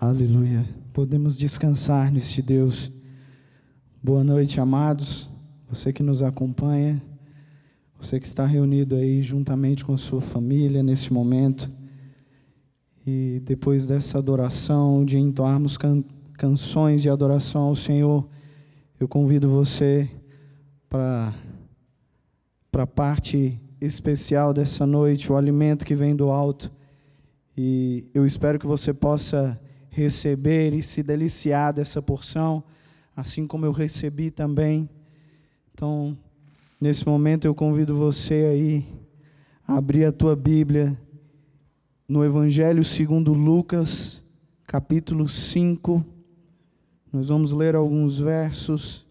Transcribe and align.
Aleluia. 0.00 0.64
Podemos 0.92 1.36
descansar 1.36 2.12
neste 2.12 2.40
Deus. 2.40 2.92
Boa 4.00 4.22
noite, 4.22 4.60
amados. 4.60 5.28
Você 5.68 5.92
que 5.92 6.04
nos 6.04 6.22
acompanha, 6.22 7.02
você 7.98 8.20
que 8.20 8.26
está 8.28 8.46
reunido 8.46 8.94
aí 8.94 9.20
juntamente 9.20 9.84
com 9.84 9.92
a 9.92 9.96
sua 9.96 10.20
família 10.20 10.84
neste 10.84 11.12
momento. 11.12 11.68
E 13.04 13.42
depois 13.44 13.88
dessa 13.88 14.18
adoração, 14.18 15.04
de 15.04 15.18
entoarmos 15.18 15.76
can 15.76 16.04
canções 16.34 17.02
de 17.02 17.10
adoração 17.10 17.62
ao 17.62 17.74
Senhor, 17.74 18.28
eu 19.00 19.08
convido 19.08 19.48
você 19.48 20.08
para 20.88 21.34
para 22.70 22.84
a 22.84 22.86
parte 22.86 23.60
especial 23.80 24.54
dessa 24.54 24.86
noite, 24.86 25.32
o 25.32 25.36
alimento 25.36 25.84
que 25.84 25.96
vem 25.96 26.14
do 26.14 26.30
alto. 26.30 26.72
E 27.56 28.06
eu 28.14 28.24
espero 28.24 28.60
que 28.60 28.66
você 28.66 28.94
possa 28.94 29.60
receber 29.98 30.72
e 30.72 30.80
se 30.80 31.02
deliciar 31.02 31.72
dessa 31.72 32.00
porção, 32.00 32.62
assim 33.16 33.48
como 33.48 33.66
eu 33.66 33.72
recebi 33.72 34.30
também. 34.30 34.88
Então, 35.74 36.16
nesse 36.80 37.04
momento 37.04 37.46
eu 37.46 37.54
convido 37.54 37.96
você 37.96 38.34
aí 38.52 38.86
a 39.66 39.76
abrir 39.76 40.04
a 40.04 40.12
tua 40.12 40.36
Bíblia 40.36 40.96
no 42.08 42.24
Evangelho 42.24 42.84
segundo 42.84 43.32
Lucas, 43.32 44.22
capítulo 44.68 45.26
5. 45.26 46.04
Nós 47.12 47.26
vamos 47.26 47.50
ler 47.50 47.74
alguns 47.74 48.20
versos 48.20 49.04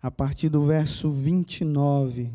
a 0.00 0.10
partir 0.10 0.48
do 0.48 0.62
verso 0.62 1.10
29. 1.10 2.30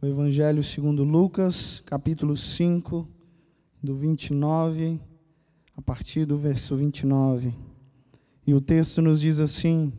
O 0.00 0.06
Evangelho 0.06 0.62
segundo 0.62 1.04
Lucas, 1.04 1.82
capítulo 1.84 2.36
5, 2.36 3.06
do 3.82 3.94
29 3.94 5.07
a 5.78 5.80
partir 5.80 6.24
do 6.24 6.36
verso 6.36 6.74
29. 6.74 7.54
E 8.44 8.52
o 8.52 8.60
texto 8.60 9.00
nos 9.00 9.20
diz 9.20 9.38
assim: 9.38 9.92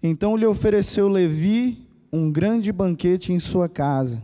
Então 0.00 0.36
lhe 0.36 0.46
ofereceu 0.46 1.08
Levi 1.08 1.84
um 2.12 2.30
grande 2.30 2.70
banquete 2.70 3.32
em 3.32 3.40
sua 3.40 3.68
casa, 3.68 4.22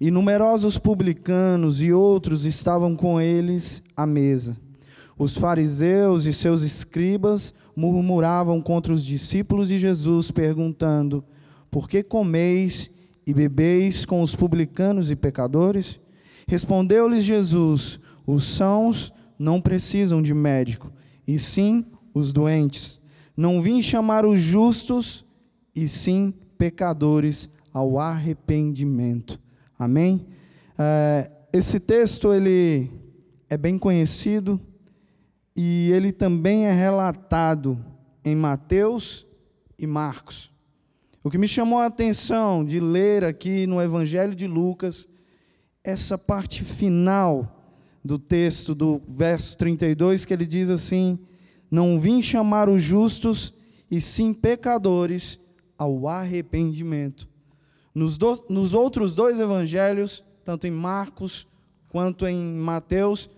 e 0.00 0.10
numerosos 0.10 0.78
publicanos 0.78 1.82
e 1.82 1.92
outros 1.92 2.46
estavam 2.46 2.96
com 2.96 3.20
eles 3.20 3.82
à 3.94 4.06
mesa. 4.06 4.56
Os 5.18 5.36
fariseus 5.36 6.24
e 6.24 6.32
seus 6.32 6.62
escribas 6.62 7.52
murmuravam 7.76 8.62
contra 8.62 8.94
os 8.94 9.04
discípulos 9.04 9.68
de 9.68 9.78
Jesus, 9.78 10.30
perguntando: 10.30 11.22
Por 11.70 11.90
que 11.90 12.02
comeis 12.02 12.90
e 13.26 13.34
bebeis 13.34 14.06
com 14.06 14.22
os 14.22 14.34
publicanos 14.34 15.10
e 15.10 15.16
pecadores? 15.16 16.00
Respondeu-lhes 16.48 17.22
Jesus: 17.22 18.00
Os 18.26 18.44
sãos 18.44 19.12
não 19.38 19.60
precisam 19.60 20.22
de 20.22 20.32
médico, 20.34 20.92
e 21.26 21.38
sim 21.38 21.86
os 22.14 22.32
doentes. 22.32 22.98
Não 23.36 23.60
vim 23.60 23.82
chamar 23.82 24.24
os 24.24 24.40
justos, 24.40 25.24
e 25.74 25.86
sim 25.86 26.32
pecadores 26.56 27.50
ao 27.72 27.98
arrependimento. 27.98 29.38
Amém? 29.78 30.26
É, 30.78 31.30
esse 31.52 31.78
texto 31.78 32.32
ele 32.32 32.90
é 33.48 33.56
bem 33.56 33.78
conhecido 33.78 34.60
e 35.54 35.90
ele 35.92 36.12
também 36.12 36.66
é 36.66 36.72
relatado 36.72 37.78
em 38.24 38.34
Mateus 38.34 39.26
e 39.78 39.86
Marcos. 39.86 40.50
O 41.22 41.30
que 41.30 41.38
me 41.38 41.46
chamou 41.46 41.78
a 41.78 41.86
atenção 41.86 42.64
de 42.64 42.80
ler 42.80 43.24
aqui 43.24 43.66
no 43.66 43.82
Evangelho 43.82 44.34
de 44.34 44.46
Lucas, 44.46 45.08
essa 45.84 46.16
parte 46.16 46.64
final 46.64 47.55
do 48.06 48.18
texto, 48.18 48.74
do 48.74 49.02
verso 49.06 49.58
32, 49.58 50.24
que 50.24 50.32
ele 50.32 50.46
diz 50.46 50.70
assim: 50.70 51.18
Não 51.70 52.00
vim 52.00 52.22
chamar 52.22 52.68
os 52.68 52.80
justos, 52.80 53.52
e 53.90 54.00
sim 54.00 54.32
pecadores 54.32 55.38
ao 55.76 56.08
arrependimento. 56.08 57.28
Nos, 57.94 58.16
do, 58.16 58.44
nos 58.48 58.74
outros 58.74 59.14
dois 59.14 59.40
evangelhos, 59.40 60.24
tanto 60.44 60.66
em 60.66 60.70
Marcos 60.70 61.46
quanto 61.88 62.26
em 62.26 62.36
Mateus, 62.44 63.30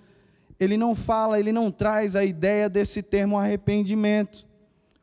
ele 0.59 0.77
não 0.77 0.95
fala, 0.95 1.39
ele 1.39 1.53
não 1.53 1.71
traz 1.71 2.17
a 2.17 2.25
ideia 2.25 2.69
desse 2.69 3.03
termo 3.03 3.39
arrependimento. 3.39 4.47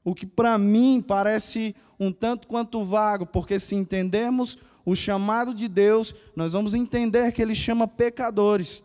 O 0.04 0.14
que 0.14 0.26
para 0.26 0.58
mim 0.58 1.04
parece 1.06 1.76
um 2.00 2.12
tanto 2.12 2.48
quanto 2.48 2.84
vago, 2.84 3.26
porque 3.26 3.58
se 3.58 3.74
entendermos 3.74 4.58
o 4.86 4.96
chamado 4.96 5.54
de 5.54 5.68
Deus, 5.68 6.14
nós 6.36 6.54
vamos 6.54 6.76
entender 6.76 7.32
que 7.32 7.42
ele 7.42 7.56
chama 7.56 7.88
pecadores. 7.88 8.84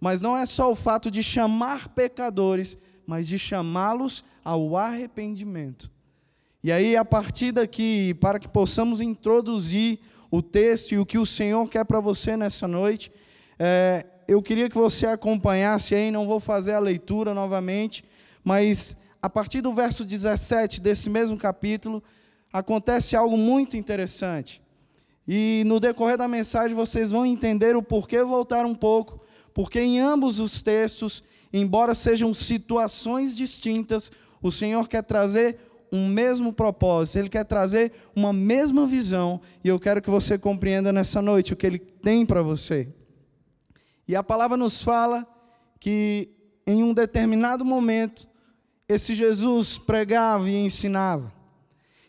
Mas 0.00 0.20
não 0.20 0.36
é 0.36 0.44
só 0.46 0.70
o 0.70 0.74
fato 0.74 1.10
de 1.10 1.22
chamar 1.22 1.88
pecadores, 1.88 2.78
mas 3.06 3.26
de 3.26 3.38
chamá-los 3.38 4.24
ao 4.44 4.76
arrependimento. 4.76 5.90
E 6.62 6.72
aí, 6.72 6.96
a 6.96 7.04
partir 7.04 7.52
daqui, 7.52 8.14
para 8.14 8.38
que 8.38 8.48
possamos 8.48 9.00
introduzir 9.00 10.00
o 10.30 10.42
texto 10.42 10.92
e 10.92 10.98
o 10.98 11.06
que 11.06 11.18
o 11.18 11.26
Senhor 11.26 11.68
quer 11.68 11.84
para 11.84 12.00
você 12.00 12.36
nessa 12.36 12.66
noite, 12.66 13.12
é, 13.58 14.04
eu 14.26 14.42
queria 14.42 14.68
que 14.68 14.76
você 14.76 15.06
acompanhasse 15.06 15.94
aí, 15.94 16.10
não 16.10 16.26
vou 16.26 16.40
fazer 16.40 16.74
a 16.74 16.80
leitura 16.80 17.32
novamente, 17.32 18.04
mas 18.42 18.96
a 19.22 19.30
partir 19.30 19.60
do 19.60 19.72
verso 19.72 20.04
17 20.04 20.80
desse 20.80 21.08
mesmo 21.08 21.36
capítulo, 21.36 22.02
acontece 22.52 23.16
algo 23.16 23.36
muito 23.36 23.76
interessante. 23.76 24.62
E 25.26 25.62
no 25.66 25.80
decorrer 25.80 26.16
da 26.16 26.28
mensagem 26.28 26.76
vocês 26.76 27.10
vão 27.10 27.26
entender 27.26 27.76
o 27.76 27.82
porquê 27.82 28.22
voltar 28.22 28.64
um 28.64 28.74
pouco 28.74 29.20
porque 29.56 29.80
em 29.80 29.98
ambos 29.98 30.38
os 30.38 30.62
textos, 30.62 31.24
embora 31.50 31.94
sejam 31.94 32.34
situações 32.34 33.34
distintas, 33.34 34.12
o 34.42 34.52
Senhor 34.52 34.86
quer 34.86 35.02
trazer 35.02 35.58
um 35.90 36.06
mesmo 36.06 36.52
propósito, 36.52 37.20
Ele 37.20 37.30
quer 37.30 37.44
trazer 37.44 37.90
uma 38.14 38.34
mesma 38.34 38.84
visão, 38.84 39.40
e 39.64 39.68
eu 39.68 39.80
quero 39.80 40.02
que 40.02 40.10
você 40.10 40.36
compreenda 40.36 40.92
nessa 40.92 41.22
noite 41.22 41.54
o 41.54 41.56
que 41.56 41.66
Ele 41.66 41.78
tem 41.78 42.26
para 42.26 42.42
você. 42.42 42.86
E 44.06 44.14
a 44.14 44.22
palavra 44.22 44.58
nos 44.58 44.82
fala 44.82 45.26
que 45.80 46.28
em 46.66 46.84
um 46.84 46.92
determinado 46.92 47.64
momento, 47.64 48.28
esse 48.86 49.14
Jesus 49.14 49.78
pregava 49.78 50.50
e 50.50 50.54
ensinava. 50.54 51.32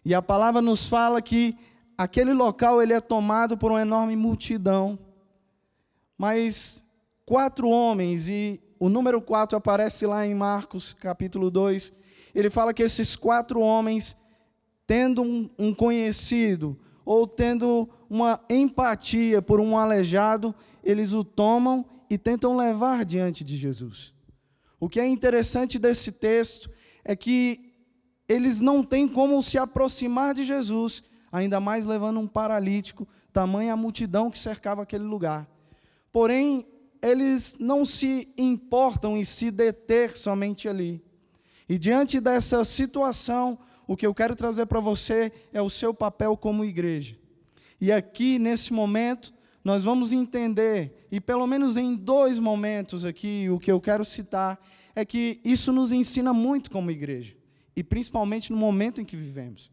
E 0.03 0.13
a 0.13 0.21
palavra 0.21 0.61
nos 0.61 0.89
fala 0.89 1.21
que 1.21 1.55
aquele 1.97 2.33
local 2.33 2.81
ele 2.81 2.91
é 2.91 2.99
tomado 2.99 3.57
por 3.57 3.71
uma 3.71 3.81
enorme 3.81 4.17
multidão. 4.17 4.99
Mas 6.17 6.85
quatro 7.27 7.67
homens, 7.67 8.29
e 8.29 8.57
o 8.79 8.87
número 8.87 9.21
quatro 9.21 9.57
aparece 9.57 10.05
lá 10.05 10.25
em 10.25 10.33
Marcos, 10.33 10.93
capítulo 10.93 11.51
2. 11.51 11.91
Ele 12.33 12.49
fala 12.49 12.73
que 12.73 12.81
esses 12.81 13.17
quatro 13.17 13.59
homens, 13.59 14.15
tendo 14.87 15.21
um, 15.21 15.49
um 15.59 15.73
conhecido, 15.73 16.79
ou 17.03 17.27
tendo 17.27 17.89
uma 18.09 18.39
empatia 18.49 19.41
por 19.41 19.59
um 19.59 19.77
aleijado, 19.77 20.55
eles 20.81 21.11
o 21.11 21.21
tomam 21.21 21.85
e 22.09 22.17
tentam 22.17 22.55
levar 22.55 23.03
diante 23.03 23.43
de 23.43 23.57
Jesus. 23.57 24.13
O 24.79 24.87
que 24.87 24.97
é 24.97 25.05
interessante 25.05 25.77
desse 25.77 26.13
texto 26.13 26.71
é 27.03 27.13
que 27.13 27.73
eles 28.29 28.61
não 28.61 28.81
têm 28.81 29.05
como 29.05 29.41
se 29.41 29.57
aproximar 29.57 30.33
de 30.33 30.45
Jesus, 30.45 31.03
ainda 31.29 31.59
mais 31.59 31.85
levando 31.85 32.21
um 32.21 32.27
paralítico, 32.27 33.05
tamanha 33.33 33.73
a 33.73 33.77
multidão 33.77 34.31
que 34.31 34.39
cercava 34.39 34.83
aquele 34.83 35.03
lugar. 35.03 35.45
Porém, 36.09 36.65
eles 37.01 37.55
não 37.59 37.85
se 37.85 38.27
importam 38.37 39.17
em 39.17 39.23
se 39.23 39.51
deter 39.51 40.15
somente 40.15 40.67
ali. 40.67 41.01
E 41.69 41.77
diante 41.77 42.19
dessa 42.19 42.63
situação, 42.63 43.59
o 43.85 43.95
que 43.95 44.05
eu 44.05 44.13
quero 44.13 44.35
trazer 44.35 44.65
para 44.65 44.79
você 44.79 45.31
é 45.53 45.61
o 45.61 45.69
seu 45.69 45.93
papel 45.93 46.35
como 46.37 46.65
igreja. 46.65 47.17
E 47.79 47.91
aqui, 47.91 48.39
nesse 48.39 48.73
momento, 48.73 49.33
nós 49.63 49.83
vamos 49.83 50.13
entender, 50.13 51.07
e 51.11 51.19
pelo 51.19 51.45
menos 51.45 51.77
em 51.77 51.93
dois 51.93 52.39
momentos 52.39 53.03
aqui, 53.03 53.49
o 53.49 53.59
que 53.59 53.71
eu 53.71 53.81
quero 53.81 54.05
citar, 54.05 54.59
é 54.95 55.05
que 55.05 55.39
isso 55.43 55.71
nos 55.71 55.91
ensina 55.91 56.33
muito 56.33 56.71
como 56.71 56.89
igreja, 56.89 57.35
e 57.75 57.83
principalmente 57.83 58.51
no 58.51 58.57
momento 58.57 59.01
em 59.01 59.05
que 59.05 59.15
vivemos. 59.17 59.71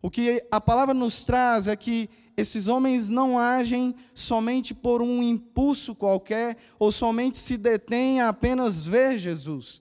O 0.00 0.10
que 0.10 0.44
a 0.50 0.60
palavra 0.60 0.94
nos 0.94 1.24
traz 1.24 1.68
é 1.68 1.76
que 1.76 2.08
esses 2.36 2.68
homens 2.68 3.08
não 3.08 3.38
agem 3.38 3.94
somente 4.14 4.74
por 4.74 5.00
um 5.00 5.22
impulso 5.22 5.94
qualquer, 5.94 6.56
ou 6.78 6.92
somente 6.92 7.38
se 7.38 7.56
detêm 7.56 8.20
a 8.20 8.28
apenas 8.28 8.86
ver 8.86 9.18
Jesus. 9.18 9.80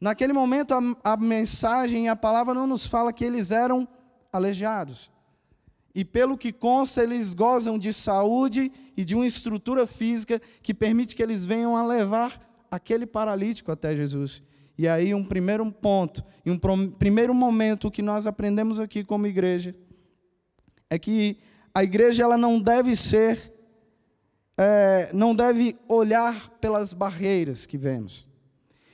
Naquele 0.00 0.32
momento, 0.32 0.74
a, 0.74 1.12
a 1.12 1.16
mensagem 1.16 2.06
e 2.06 2.08
a 2.08 2.16
palavra 2.16 2.54
não 2.54 2.66
nos 2.66 2.86
fala 2.86 3.12
que 3.12 3.24
eles 3.24 3.52
eram 3.52 3.86
aleijados. 4.32 5.10
E 5.94 6.04
pelo 6.04 6.38
que 6.38 6.52
consta, 6.52 7.02
eles 7.02 7.34
gozam 7.34 7.78
de 7.78 7.92
saúde 7.92 8.72
e 8.96 9.04
de 9.04 9.14
uma 9.14 9.26
estrutura 9.26 9.86
física 9.86 10.40
que 10.62 10.72
permite 10.72 11.14
que 11.14 11.22
eles 11.22 11.44
venham 11.44 11.76
a 11.76 11.86
levar 11.86 12.40
aquele 12.70 13.06
paralítico 13.06 13.70
até 13.70 13.96
Jesus. 13.96 14.42
E 14.78 14.88
aí, 14.88 15.12
um 15.12 15.24
primeiro 15.24 15.70
ponto, 15.70 16.24
e 16.44 16.50
um 16.50 16.58
primeiro 16.98 17.34
momento 17.34 17.90
que 17.90 18.02
nós 18.02 18.26
aprendemos 18.26 18.78
aqui 18.78 19.04
como 19.04 19.26
igreja, 19.26 19.74
é 20.88 20.98
que 20.98 21.38
a 21.80 21.84
igreja 21.84 22.22
ela 22.22 22.36
não 22.36 22.60
deve 22.60 22.94
ser, 22.94 23.54
é, 24.54 25.08
não 25.14 25.34
deve 25.34 25.78
olhar 25.88 26.50
pelas 26.60 26.92
barreiras 26.92 27.64
que 27.64 27.78
vemos. 27.78 28.26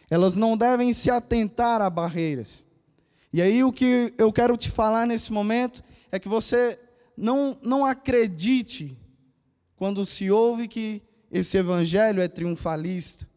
Elas 0.08 0.36
não 0.36 0.56
devem 0.56 0.92
se 0.92 1.10
atentar 1.10 1.82
a 1.82 1.90
barreiras. 1.90 2.64
E 3.32 3.42
aí 3.42 3.64
o 3.64 3.72
que 3.72 4.14
eu 4.16 4.32
quero 4.32 4.56
te 4.56 4.70
falar 4.70 5.04
nesse 5.04 5.32
momento 5.32 5.82
é 6.12 6.18
que 6.20 6.28
você 6.28 6.78
não, 7.16 7.58
não 7.60 7.84
acredite 7.84 8.96
quando 9.74 10.04
se 10.04 10.30
ouve 10.30 10.68
que 10.68 11.02
esse 11.28 11.56
evangelho 11.56 12.22
é 12.22 12.28
triunfalista. 12.28 13.28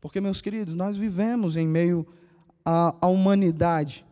Porque, 0.00 0.18
meus 0.18 0.40
queridos, 0.40 0.76
nós 0.76 0.96
vivemos 0.96 1.58
em 1.58 1.68
meio 1.68 2.06
à, 2.64 2.96
à 3.02 3.06
humanidade. 3.06 4.02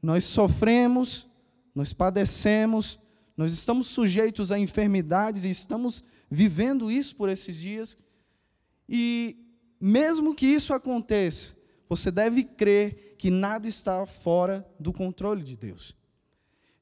Nós 0.00 0.22
sofremos, 0.22 1.28
nós 1.74 1.92
padecemos, 1.92 3.00
nós 3.38 3.52
estamos 3.52 3.86
sujeitos 3.86 4.50
a 4.50 4.58
enfermidades 4.58 5.44
e 5.44 5.50
estamos 5.50 6.02
vivendo 6.28 6.90
isso 6.90 7.14
por 7.14 7.28
esses 7.28 7.56
dias. 7.56 7.96
E 8.88 9.36
mesmo 9.80 10.34
que 10.34 10.44
isso 10.44 10.74
aconteça, 10.74 11.56
você 11.88 12.10
deve 12.10 12.42
crer 12.42 13.14
que 13.16 13.30
nada 13.30 13.68
está 13.68 14.04
fora 14.04 14.68
do 14.78 14.92
controle 14.92 15.44
de 15.44 15.56
Deus. 15.56 15.94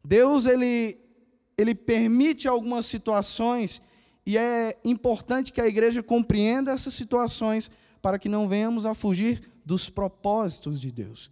Deus 0.02 0.46
ele 0.46 0.98
ele 1.58 1.74
permite 1.74 2.48
algumas 2.48 2.86
situações 2.86 3.82
e 4.24 4.36
é 4.36 4.78
importante 4.84 5.52
que 5.52 5.60
a 5.60 5.66
igreja 5.66 6.02
compreenda 6.02 6.70
essas 6.70 6.92
situações 6.94 7.70
para 8.00 8.18
que 8.18 8.28
não 8.28 8.48
venhamos 8.48 8.84
a 8.86 8.94
fugir 8.94 9.50
dos 9.64 9.90
propósitos 9.90 10.80
de 10.80 10.90
Deus. 10.90 11.30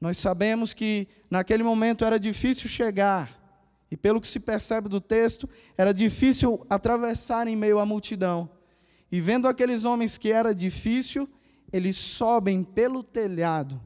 Nós 0.00 0.16
sabemos 0.18 0.72
que 0.72 1.06
naquele 1.30 1.62
momento 1.62 2.04
era 2.04 2.18
difícil 2.18 2.68
chegar, 2.68 3.45
e 3.90 3.96
pelo 3.96 4.20
que 4.20 4.26
se 4.26 4.40
percebe 4.40 4.88
do 4.88 5.00
texto, 5.00 5.48
era 5.76 5.92
difícil 5.92 6.66
atravessar 6.68 7.46
em 7.46 7.56
meio 7.56 7.78
à 7.78 7.86
multidão. 7.86 8.50
E 9.10 9.20
vendo 9.20 9.46
aqueles 9.46 9.84
homens 9.84 10.18
que 10.18 10.32
era 10.32 10.54
difícil, 10.54 11.28
eles 11.72 11.96
sobem 11.96 12.62
pelo 12.62 13.02
telhado, 13.02 13.80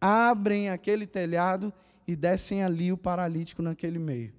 abrem 0.00 0.68
aquele 0.68 1.06
telhado 1.06 1.72
e 2.06 2.14
descem 2.14 2.62
ali 2.62 2.92
o 2.92 2.96
paralítico 2.96 3.62
naquele 3.62 3.98
meio. 3.98 4.32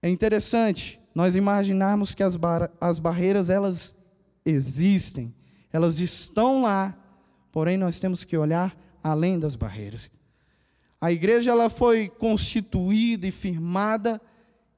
É 0.00 0.08
interessante 0.08 1.00
nós 1.14 1.34
imaginarmos 1.34 2.14
que 2.14 2.22
as, 2.22 2.36
bar 2.36 2.70
as 2.80 3.00
barreiras 3.00 3.50
elas 3.50 3.96
existem, 4.44 5.34
elas 5.72 5.98
estão 5.98 6.62
lá, 6.62 6.96
porém 7.50 7.76
nós 7.76 7.98
temos 7.98 8.22
que 8.22 8.36
olhar 8.36 8.76
além 9.02 9.38
das 9.38 9.56
barreiras. 9.56 10.10
A 11.00 11.12
igreja 11.12 11.50
ela 11.50 11.70
foi 11.70 12.08
constituída 12.08 13.26
e 13.26 13.30
firmada 13.30 14.20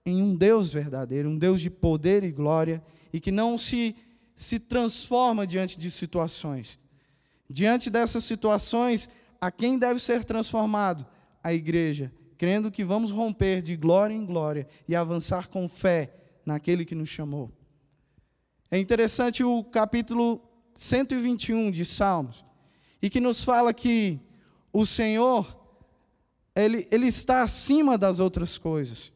em 0.04 0.22
um 0.22 0.34
Deus 0.34 0.72
verdadeiro, 0.72 1.28
um 1.28 1.38
Deus 1.38 1.60
de 1.60 1.70
poder 1.70 2.24
e 2.24 2.30
glória, 2.30 2.82
e 3.12 3.20
que 3.20 3.30
não 3.30 3.56
se, 3.56 3.96
se 4.34 4.58
transforma 4.58 5.46
diante 5.46 5.78
de 5.78 5.90
situações. 5.90 6.78
Diante 7.48 7.90
dessas 7.90 8.24
situações, 8.24 9.10
a 9.40 9.50
quem 9.50 9.78
deve 9.78 9.98
ser 9.98 10.24
transformado? 10.24 11.06
A 11.42 11.52
igreja, 11.54 12.12
crendo 12.36 12.70
que 12.70 12.84
vamos 12.84 13.10
romper 13.10 13.62
de 13.62 13.76
glória 13.76 14.14
em 14.14 14.24
glória 14.24 14.66
e 14.86 14.94
avançar 14.94 15.48
com 15.48 15.68
fé 15.68 16.14
naquele 16.44 16.84
que 16.84 16.94
nos 16.94 17.08
chamou. 17.08 17.50
É 18.70 18.78
interessante 18.78 19.42
o 19.42 19.64
capítulo 19.64 20.40
121 20.74 21.70
de 21.70 21.84
Salmos, 21.84 22.44
e 23.02 23.10
que 23.10 23.20
nos 23.20 23.42
fala 23.42 23.72
que 23.74 24.20
o 24.72 24.86
Senhor, 24.86 25.59
ele, 26.54 26.86
ele 26.90 27.06
está 27.06 27.42
acima 27.42 27.96
das 27.96 28.20
outras 28.20 28.58
coisas. 28.58 29.12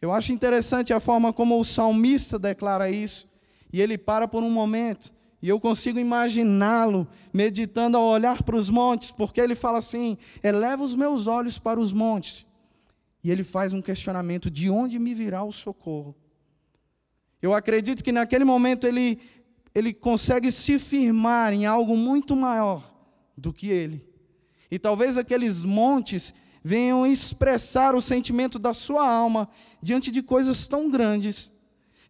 Eu 0.00 0.12
acho 0.12 0.32
interessante 0.32 0.92
a 0.92 1.00
forma 1.00 1.32
como 1.32 1.58
o 1.58 1.64
salmista 1.64 2.38
declara 2.38 2.90
isso, 2.90 3.28
e 3.72 3.80
ele 3.80 3.96
para 3.96 4.28
por 4.28 4.42
um 4.42 4.50
momento, 4.50 5.12
e 5.44 5.48
eu 5.48 5.60
consigo 5.60 5.98
imaginá-lo 5.98 7.06
meditando 7.32 7.98
ao 7.98 8.04
olhar 8.04 8.42
para 8.42 8.56
os 8.56 8.70
montes, 8.70 9.10
porque 9.10 9.40
ele 9.40 9.54
fala 9.54 9.78
assim: 9.78 10.16
eleva 10.42 10.82
os 10.82 10.94
meus 10.94 11.26
olhos 11.26 11.58
para 11.58 11.78
os 11.78 11.92
montes. 11.92 12.46
E 13.22 13.30
ele 13.30 13.44
faz 13.44 13.74
um 13.74 13.82
questionamento: 13.82 14.50
de 14.50 14.70
onde 14.70 14.98
me 14.98 15.12
virá 15.12 15.44
o 15.44 15.52
socorro? 15.52 16.14
Eu 17.42 17.52
acredito 17.52 18.02
que 18.02 18.10
naquele 18.10 18.42
momento 18.42 18.86
ele, 18.86 19.20
ele 19.74 19.92
consegue 19.92 20.50
se 20.50 20.78
firmar 20.78 21.52
em 21.52 21.66
algo 21.66 21.94
muito 21.94 22.34
maior 22.34 22.82
do 23.36 23.52
que 23.52 23.68
ele. 23.68 24.08
E 24.70 24.78
talvez 24.78 25.18
aqueles 25.18 25.62
montes 25.62 26.32
venham 26.64 27.06
expressar 27.06 27.94
o 27.94 28.00
sentimento 28.00 28.58
da 28.58 28.72
sua 28.72 29.06
alma 29.06 29.46
diante 29.82 30.10
de 30.10 30.22
coisas 30.22 30.66
tão 30.66 30.90
grandes, 30.90 31.52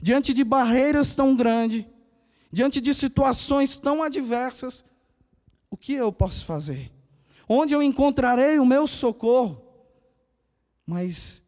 diante 0.00 0.32
de 0.32 0.44
barreiras 0.44 1.16
tão 1.16 1.34
grandes, 1.34 1.84
diante 2.52 2.80
de 2.80 2.94
situações 2.94 3.80
tão 3.80 4.00
adversas. 4.00 4.84
O 5.68 5.76
que 5.76 5.94
eu 5.94 6.12
posso 6.12 6.44
fazer? 6.44 6.92
Onde 7.48 7.74
eu 7.74 7.82
encontrarei 7.82 8.60
o 8.60 8.64
meu 8.64 8.86
socorro? 8.86 9.60
Mas 10.86 11.42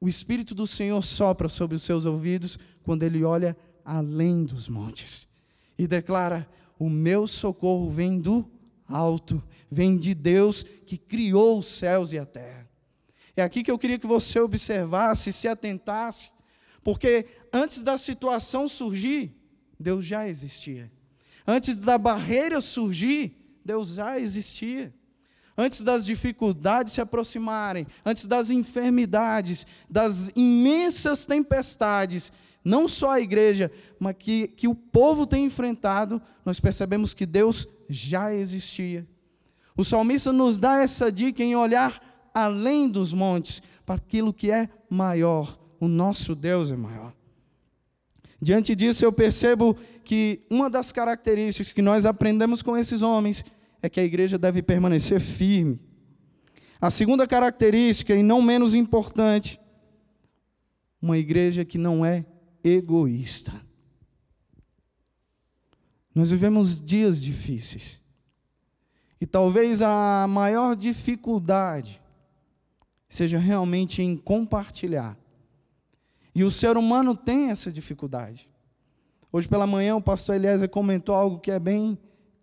o 0.00 0.06
Espírito 0.06 0.54
do 0.54 0.66
Senhor 0.66 1.02
sopra 1.02 1.48
sobre 1.48 1.74
os 1.74 1.82
seus 1.82 2.06
ouvidos 2.06 2.56
quando 2.84 3.02
ele 3.02 3.24
olha 3.24 3.56
além 3.84 4.44
dos 4.44 4.68
montes 4.68 5.26
e 5.76 5.88
declara: 5.88 6.48
O 6.78 6.88
meu 6.88 7.26
socorro 7.26 7.90
vem 7.90 8.20
do 8.20 8.48
alto, 8.88 9.42
vem 9.70 9.96
de 9.96 10.14
Deus 10.14 10.62
que 10.62 10.96
criou 10.96 11.58
os 11.58 11.66
céus 11.66 12.12
e 12.12 12.18
a 12.18 12.26
terra. 12.26 12.68
É 13.36 13.42
aqui 13.42 13.62
que 13.62 13.70
eu 13.70 13.78
queria 13.78 13.98
que 13.98 14.06
você 14.06 14.38
observasse, 14.38 15.32
se 15.32 15.48
atentasse, 15.48 16.30
porque 16.82 17.26
antes 17.52 17.82
da 17.82 17.98
situação 17.98 18.68
surgir, 18.68 19.34
Deus 19.78 20.04
já 20.04 20.28
existia. 20.28 20.90
Antes 21.46 21.78
da 21.78 21.98
barreira 21.98 22.60
surgir, 22.60 23.36
Deus 23.64 23.94
já 23.94 24.18
existia. 24.18 24.94
Antes 25.56 25.82
das 25.82 26.04
dificuldades 26.04 26.92
se 26.92 27.00
aproximarem, 27.00 27.86
antes 28.04 28.26
das 28.26 28.50
enfermidades, 28.50 29.66
das 29.88 30.30
imensas 30.34 31.26
tempestades, 31.26 32.32
não 32.64 32.88
só 32.88 33.12
a 33.12 33.20
igreja, 33.20 33.70
mas 33.98 34.16
que, 34.18 34.48
que 34.48 34.66
o 34.66 34.74
povo 34.74 35.26
tem 35.26 35.44
enfrentado, 35.44 36.20
nós 36.44 36.58
percebemos 36.58 37.14
que 37.14 37.26
Deus 37.26 37.68
já 37.88 38.32
existia. 38.32 39.06
O 39.76 39.84
salmista 39.84 40.32
nos 40.32 40.58
dá 40.58 40.78
essa 40.78 41.10
dica 41.10 41.42
em 41.42 41.56
olhar 41.56 42.00
além 42.34 42.88
dos 42.88 43.12
montes, 43.12 43.62
para 43.86 43.94
aquilo 43.94 44.32
que 44.32 44.50
é 44.50 44.68
maior. 44.90 45.58
O 45.78 45.86
nosso 45.86 46.34
Deus 46.34 46.72
é 46.72 46.76
maior. 46.76 47.14
Diante 48.40 48.74
disso, 48.74 49.04
eu 49.04 49.12
percebo 49.12 49.76
que 50.04 50.44
uma 50.50 50.68
das 50.68 50.90
características 50.90 51.72
que 51.72 51.80
nós 51.80 52.04
aprendemos 52.04 52.60
com 52.60 52.76
esses 52.76 53.02
homens 53.02 53.44
é 53.80 53.88
que 53.88 54.00
a 54.00 54.04
igreja 54.04 54.36
deve 54.36 54.62
permanecer 54.62 55.20
firme. 55.20 55.80
A 56.80 56.90
segunda 56.90 57.26
característica, 57.26 58.14
e 58.14 58.22
não 58.22 58.42
menos 58.42 58.74
importante, 58.74 59.60
uma 61.00 61.16
igreja 61.16 61.64
que 61.64 61.78
não 61.78 62.04
é 62.04 62.26
egoísta. 62.62 63.63
Nós 66.14 66.30
vivemos 66.30 66.82
dias 66.82 67.22
difíceis. 67.22 68.00
E 69.20 69.26
talvez 69.26 69.82
a 69.82 70.26
maior 70.28 70.76
dificuldade 70.76 72.00
seja 73.08 73.38
realmente 73.38 74.02
em 74.02 74.16
compartilhar. 74.16 75.18
E 76.34 76.44
o 76.44 76.50
ser 76.50 76.76
humano 76.76 77.16
tem 77.16 77.50
essa 77.50 77.70
dificuldade. 77.70 78.48
Hoje 79.32 79.48
pela 79.48 79.66
manhã 79.66 79.96
o 79.96 80.02
pastor 80.02 80.36
Eliezer 80.36 80.68
comentou 80.68 81.14
algo 81.14 81.40
que 81.40 81.50
é 81.50 81.58
bem 81.58 81.98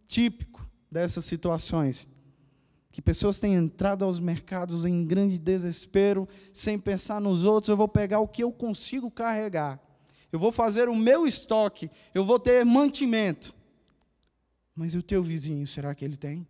típico 0.07 0.67
dessas 0.89 1.23
situações. 1.25 2.07
Que 2.91 3.01
pessoas 3.01 3.39
têm 3.39 3.55
entrado 3.55 4.03
aos 4.03 4.19
mercados 4.19 4.85
em 4.85 5.05
grande 5.05 5.39
desespero, 5.39 6.27
sem 6.51 6.77
pensar 6.77 7.21
nos 7.21 7.45
outros, 7.45 7.69
eu 7.69 7.77
vou 7.77 7.87
pegar 7.87 8.19
o 8.19 8.27
que 8.27 8.43
eu 8.43 8.51
consigo 8.51 9.09
carregar 9.09 9.79
eu 10.31 10.39
vou 10.39 10.51
fazer 10.51 10.87
o 10.87 10.95
meu 10.95 11.27
estoque, 11.27 11.91
eu 12.13 12.23
vou 12.23 12.39
ter 12.39 12.65
mantimento. 12.65 13.55
Mas 14.75 14.95
o 14.95 15.01
teu 15.01 15.21
vizinho, 15.21 15.67
será 15.67 15.93
que 15.93 16.03
ele 16.03 16.17
tem? 16.17 16.47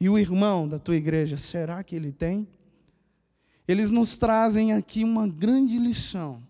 E 0.00 0.08
o 0.08 0.18
irmão 0.18 0.68
da 0.68 0.78
tua 0.78 0.96
igreja, 0.96 1.36
será 1.36 1.82
que 1.82 1.94
ele 1.94 2.12
tem? 2.12 2.48
Eles 3.66 3.90
nos 3.90 4.18
trazem 4.18 4.72
aqui 4.72 5.04
uma 5.04 5.28
grande 5.28 5.78
lição, 5.78 6.42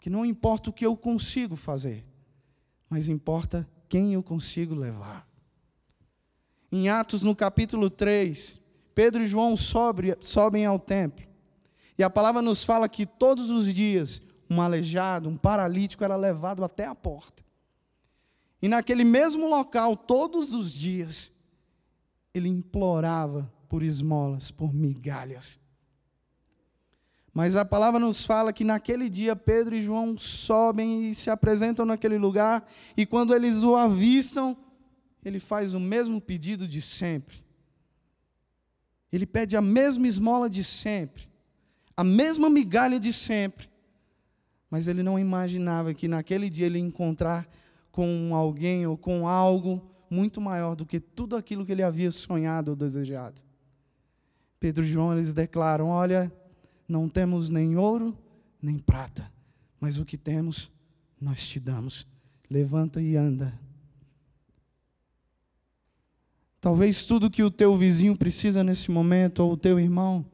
que 0.00 0.08
não 0.08 0.24
importa 0.24 0.70
o 0.70 0.72
que 0.72 0.86
eu 0.86 0.96
consigo 0.96 1.56
fazer, 1.56 2.04
mas 2.88 3.08
importa 3.08 3.68
quem 3.88 4.14
eu 4.14 4.22
consigo 4.22 4.74
levar. 4.74 5.28
Em 6.70 6.88
Atos, 6.88 7.22
no 7.22 7.34
capítulo 7.34 7.90
3, 7.90 8.60
Pedro 8.94 9.22
e 9.22 9.26
João 9.26 9.56
sobem, 9.56 10.14
sobem 10.20 10.66
ao 10.66 10.78
templo. 10.78 11.26
E 11.96 12.02
a 12.02 12.10
palavra 12.10 12.40
nos 12.40 12.64
fala 12.64 12.88
que 12.88 13.04
todos 13.06 13.50
os 13.50 13.72
dias 13.74 14.22
um 14.50 14.62
aleijado, 14.62 15.28
um 15.28 15.36
paralítico 15.36 16.04
era 16.04 16.16
levado 16.16 16.64
até 16.64 16.86
a 16.86 16.94
porta. 16.94 17.44
E 18.60 18.68
naquele 18.68 19.04
mesmo 19.04 19.48
local, 19.48 19.96
todos 19.96 20.52
os 20.52 20.72
dias, 20.72 21.32
ele 22.34 22.48
implorava 22.48 23.52
por 23.68 23.82
esmolas, 23.82 24.50
por 24.50 24.74
migalhas. 24.74 25.60
Mas 27.32 27.54
a 27.54 27.64
palavra 27.64 28.00
nos 28.00 28.24
fala 28.24 28.52
que 28.52 28.64
naquele 28.64 29.08
dia 29.08 29.36
Pedro 29.36 29.76
e 29.76 29.80
João 29.80 30.18
sobem 30.18 31.08
e 31.08 31.14
se 31.14 31.30
apresentam 31.30 31.86
naquele 31.86 32.18
lugar, 32.18 32.68
e 32.96 33.06
quando 33.06 33.34
eles 33.34 33.62
o 33.62 33.76
avistam, 33.76 34.56
ele 35.24 35.38
faz 35.38 35.72
o 35.74 35.78
mesmo 35.78 36.20
pedido 36.20 36.66
de 36.66 36.82
sempre. 36.82 37.44
Ele 39.12 39.24
pede 39.24 39.56
a 39.56 39.60
mesma 39.60 40.06
esmola 40.08 40.50
de 40.50 40.64
sempre, 40.64 41.28
a 41.96 42.02
mesma 42.02 42.50
migalha 42.50 42.98
de 42.98 43.12
sempre. 43.12 43.68
Mas 44.70 44.86
ele 44.86 45.02
não 45.02 45.18
imaginava 45.18 45.94
que 45.94 46.08
naquele 46.08 46.50
dia 46.50 46.66
ele 46.66 46.78
ia 46.78 46.84
encontrar 46.84 47.48
com 47.90 48.34
alguém 48.34 48.86
ou 48.86 48.96
com 48.96 49.26
algo 49.26 49.82
muito 50.10 50.40
maior 50.40 50.74
do 50.74 50.86
que 50.86 51.00
tudo 51.00 51.36
aquilo 51.36 51.64
que 51.64 51.72
ele 51.72 51.82
havia 51.82 52.10
sonhado 52.10 52.70
ou 52.70 52.76
desejado. 52.76 53.42
Pedro 54.58 54.84
e 54.84 54.88
João 54.88 55.12
eles 55.12 55.34
declaram: 55.34 55.88
Olha, 55.88 56.32
não 56.88 57.08
temos 57.08 57.50
nem 57.50 57.76
ouro 57.76 58.16
nem 58.60 58.78
prata, 58.78 59.30
mas 59.80 59.98
o 59.98 60.04
que 60.04 60.18
temos 60.18 60.70
nós 61.20 61.46
te 61.46 61.60
damos. 61.60 62.06
Levanta 62.50 63.00
e 63.00 63.16
anda. 63.16 63.58
Talvez 66.60 67.06
tudo 67.06 67.30
que 67.30 67.42
o 67.42 67.50
teu 67.50 67.76
vizinho 67.76 68.16
precisa 68.16 68.64
nesse 68.64 68.90
momento, 68.90 69.40
ou 69.40 69.52
o 69.52 69.56
teu 69.56 69.78
irmão, 69.78 70.26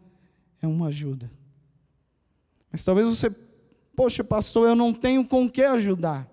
é 0.63 0.67
uma 0.67 0.89
ajuda. 0.89 1.31
Mas 2.73 2.83
talvez 2.83 3.09
você, 3.09 3.31
poxa, 3.95 4.25
pastor, 4.25 4.69
eu 4.69 4.75
não 4.75 4.93
tenho 4.93 5.27
com 5.27 5.51
que 5.51 5.63
ajudar. 5.63 6.29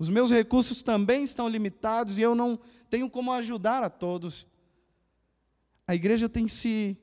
Os 0.00 0.08
meus 0.08 0.30
recursos 0.30 0.82
também 0.82 1.24
estão 1.24 1.46
limitados 1.46 2.16
e 2.16 2.22
eu 2.22 2.34
não 2.34 2.58
tenho 2.88 3.10
como 3.10 3.30
ajudar 3.34 3.82
a 3.82 3.90
todos. 3.90 4.46
A 5.86 5.94
igreja 5.94 6.26
tem 6.26 6.48
se 6.48 6.96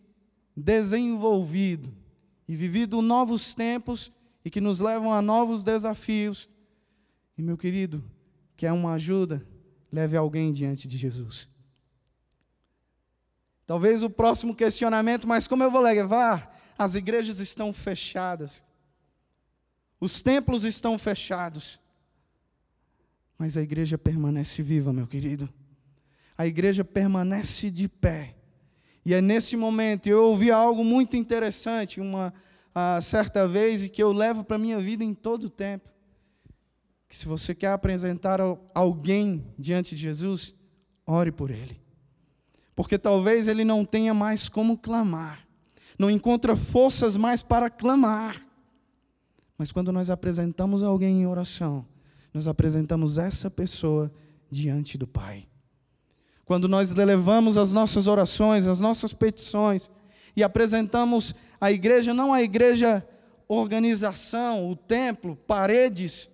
desenvolvido 0.56 1.94
e 2.50 2.56
vivido 2.56 3.00
novos 3.00 3.54
tempos 3.54 4.12
e 4.44 4.50
que 4.50 4.60
nos 4.60 4.80
levam 4.80 5.14
a 5.14 5.22
novos 5.22 5.64
desafios. 5.64 6.50
E 7.38 7.44
meu 7.44 7.56
querido, 7.56 8.04
quer 8.56 8.72
uma 8.72 8.94
ajuda? 8.94 9.48
Leve 9.92 10.18
alguém 10.18 10.52
diante 10.52 10.88
de 10.88 10.98
Jesus. 10.98 11.48
Talvez 13.68 14.02
o 14.02 14.10
próximo 14.10 14.56
questionamento, 14.56 15.28
mas 15.28 15.48
como 15.48 15.64
eu 15.64 15.70
vou 15.70 15.82
levar? 15.82 16.60
As 16.76 16.96
igrejas 16.96 17.38
estão 17.38 17.72
fechadas. 17.72 18.66
Os 20.02 20.24
templos 20.24 20.64
estão 20.64 20.98
fechados. 20.98 21.80
Mas 23.38 23.58
a 23.58 23.62
igreja 23.62 23.98
permanece 23.98 24.62
viva, 24.62 24.92
meu 24.92 25.08
querido. 25.08 25.50
A 26.38 26.46
igreja 26.46 26.84
permanece 26.84 27.70
de 27.70 27.88
pé. 27.88 28.36
E 29.06 29.14
é 29.14 29.22
nesse 29.22 29.56
momento, 29.56 30.08
eu 30.08 30.24
ouvi 30.26 30.52
algo 30.52 30.84
muito 30.84 31.16
interessante, 31.16 32.02
uma 32.02 32.34
certa 33.02 33.48
vez, 33.48 33.86
e 33.86 33.90
que 33.90 34.04
eu 34.04 34.12
levo 34.12 34.44
para 34.44 34.56
a 34.56 34.60
minha 34.60 34.80
vida 34.80 35.04
em 35.04 35.14
todo 35.14 35.46
o 35.46 35.50
tempo. 35.50 35.90
Que 37.08 37.16
se 37.16 37.26
você 37.26 37.56
quer 37.56 37.72
apresentar 37.72 38.40
alguém 38.74 39.46
diante 39.58 39.96
de 39.96 40.02
Jesus, 40.02 40.54
ore 41.06 41.32
por 41.32 41.50
ele 41.50 41.88
porque 42.78 43.00
talvez 43.00 43.48
ele 43.48 43.66
não 43.66 43.84
tenha 43.84 44.14
mais 44.14 44.48
como 44.48 44.78
clamar, 44.78 45.48
não 45.98 46.12
encontra 46.12 46.56
forças 46.56 47.18
mais 47.18 47.42
para 47.42 47.72
clamar. 47.72 48.40
Mas 49.58 49.72
quando 49.72 49.92
nós 49.92 50.12
apresentamos 50.12 50.84
alguém 50.84 51.24
em 51.24 51.26
oração, 51.26 51.84
nós 52.34 52.48
apresentamos 52.48 53.18
essa 53.18 53.50
pessoa 53.50 54.12
diante 54.50 54.98
do 54.98 55.08
Pai. 55.08 55.46
Quando 56.46 56.68
nós 56.68 56.94
levamos 56.94 57.58
as 57.58 57.74
nossas 57.74 58.08
orações, 58.08 58.68
as 58.68 58.80
nossas 58.80 59.14
petições 59.14 59.92
e 60.36 60.44
apresentamos 60.44 61.36
a 61.60 61.72
igreja, 61.72 62.14
não 62.14 62.34
a 62.34 62.42
igreja 62.42 63.06
organização, 63.48 64.70
o 64.70 64.76
templo, 64.76 65.36
paredes, 65.36 66.30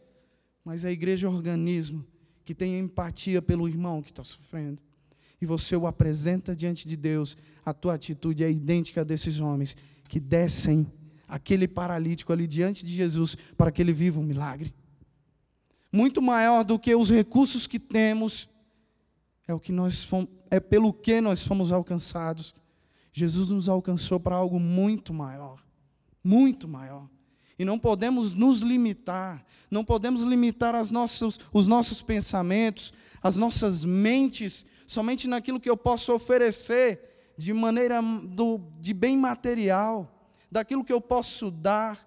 mas 0.63 0.85
a 0.85 0.91
igreja 0.91 1.29
organismo 1.29 2.05
que 2.45 2.53
tem 2.53 2.77
empatia 2.79 3.41
pelo 3.41 3.67
irmão 3.67 4.01
que 4.01 4.11
está 4.11 4.23
sofrendo 4.23 4.81
e 5.43 5.45
você 5.45 5.75
o 5.75 5.85
apresenta 5.85 6.55
diante 6.55 6.87
de 6.87 6.95
Deus, 6.95 7.35
a 7.65 7.73
tua 7.73 7.95
atitude 7.95 8.45
é 8.45 8.49
idêntica 8.49 9.01
a 9.01 9.03
desses 9.03 9.41
homens 9.41 9.75
que 10.07 10.17
descem 10.17 10.89
aquele 11.27 11.67
paralítico 11.67 12.31
ali 12.31 12.47
diante 12.47 12.85
de 12.85 12.93
Jesus 12.93 13.35
para 13.57 13.69
que 13.69 13.81
ele 13.81 13.91
viva 13.91 14.21
um 14.21 14.23
milagre. 14.23 14.73
Muito 15.95 16.23
maior 16.23 16.63
do 16.63 16.79
que 16.79 16.95
os 16.95 17.11
recursos 17.11 17.67
que 17.67 17.77
temos, 17.77 18.49
é 19.47 19.53
o 19.53 19.59
que 19.59 19.71
nós 19.71 20.03
fomos, 20.03 20.27
é 20.49 20.59
pelo 20.59 20.91
que 20.91 21.21
nós 21.21 21.43
fomos 21.43 21.71
alcançados. 21.71 22.55
Jesus 23.13 23.51
nos 23.51 23.69
alcançou 23.69 24.19
para 24.19 24.35
algo 24.35 24.59
muito 24.59 25.13
maior, 25.13 25.63
muito 26.23 26.67
maior. 26.67 27.07
E 27.59 27.63
não 27.63 27.77
podemos 27.77 28.33
nos 28.33 28.61
limitar, 28.61 29.45
não 29.69 29.85
podemos 29.85 30.23
limitar 30.23 30.73
as 30.73 30.89
nossas, 30.89 31.39
os 31.53 31.67
nossos 31.67 32.01
pensamentos, 32.01 32.91
as 33.21 33.35
nossas 33.35 33.85
mentes 33.85 34.65
somente 34.87 35.27
naquilo 35.27 35.59
que 35.59 35.69
eu 35.69 35.77
posso 35.77 36.11
oferecer 36.11 37.33
de 37.37 37.53
maneira 37.53 38.01
do, 38.01 38.59
de 38.79 38.95
bem 38.95 39.15
material, 39.15 40.27
daquilo 40.51 40.83
que 40.83 40.93
eu 40.93 40.99
posso 40.99 41.51
dar, 41.51 42.03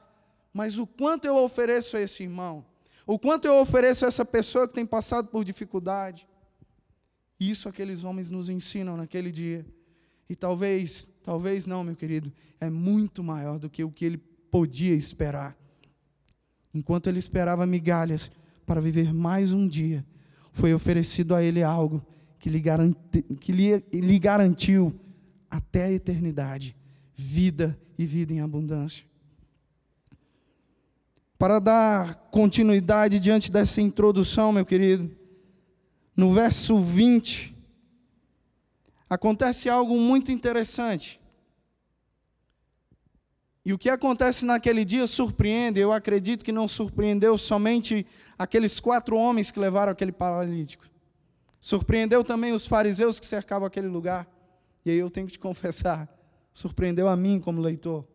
mas 0.52 0.76
o 0.76 0.88
quanto 0.88 1.26
eu 1.26 1.36
ofereço 1.36 1.96
a 1.96 2.00
esse 2.00 2.24
irmão, 2.24 2.64
o 3.06 3.18
quanto 3.18 3.46
eu 3.46 3.56
ofereço 3.58 4.04
a 4.04 4.08
essa 4.08 4.24
pessoa 4.24 4.66
que 4.66 4.74
tem 4.74 4.84
passado 4.84 5.28
por 5.28 5.44
dificuldade. 5.44 6.26
Isso 7.38 7.68
aqueles 7.68 8.02
homens 8.02 8.30
nos 8.30 8.48
ensinam 8.48 8.96
naquele 8.96 9.30
dia. 9.30 9.64
E 10.28 10.34
talvez, 10.34 11.12
talvez 11.22 11.66
não, 11.66 11.84
meu 11.84 11.94
querido, 11.94 12.32
é 12.60 12.68
muito 12.68 13.22
maior 13.22 13.58
do 13.58 13.70
que 13.70 13.84
o 13.84 13.90
que 13.90 14.04
ele 14.04 14.18
podia 14.50 14.94
esperar. 14.94 15.56
Enquanto 16.74 17.06
ele 17.06 17.18
esperava 17.18 17.64
migalhas 17.64 18.30
para 18.66 18.80
viver 18.80 19.14
mais 19.14 19.52
um 19.52 19.68
dia, 19.68 20.04
foi 20.52 20.74
oferecido 20.74 21.34
a 21.34 21.42
ele 21.42 21.62
algo 21.62 22.04
que 22.38 22.50
lhe, 22.50 22.62
que 23.40 23.52
lhe, 23.52 23.84
lhe 23.92 24.18
garantiu 24.18 24.92
até 25.48 25.84
a 25.84 25.92
eternidade 25.92 26.76
vida 27.14 27.78
e 27.96 28.04
vida 28.04 28.32
em 28.32 28.40
abundância. 28.40 29.06
Para 31.38 31.58
dar 31.58 32.14
continuidade 32.30 33.20
diante 33.20 33.52
dessa 33.52 33.80
introdução, 33.80 34.52
meu 34.52 34.64
querido, 34.64 35.14
no 36.16 36.32
verso 36.32 36.78
20, 36.78 37.54
acontece 39.08 39.68
algo 39.68 39.98
muito 39.98 40.32
interessante. 40.32 41.20
E 43.66 43.72
o 43.72 43.78
que 43.78 43.90
acontece 43.90 44.46
naquele 44.46 44.84
dia 44.84 45.06
surpreende, 45.06 45.80
eu 45.80 45.92
acredito 45.92 46.44
que 46.44 46.52
não 46.52 46.68
surpreendeu 46.68 47.36
somente 47.36 48.06
aqueles 48.38 48.80
quatro 48.80 49.16
homens 49.16 49.50
que 49.50 49.58
levaram 49.58 49.92
aquele 49.92 50.12
paralítico. 50.12 50.88
Surpreendeu 51.58 52.22
também 52.22 52.52
os 52.52 52.66
fariseus 52.66 53.18
que 53.18 53.26
cercavam 53.26 53.66
aquele 53.66 53.88
lugar. 53.88 54.26
E 54.84 54.90
aí 54.90 54.98
eu 54.98 55.10
tenho 55.10 55.26
que 55.26 55.32
te 55.32 55.38
confessar, 55.40 56.08
surpreendeu 56.52 57.08
a 57.08 57.16
mim 57.16 57.40
como 57.40 57.60
leitor. 57.60 58.06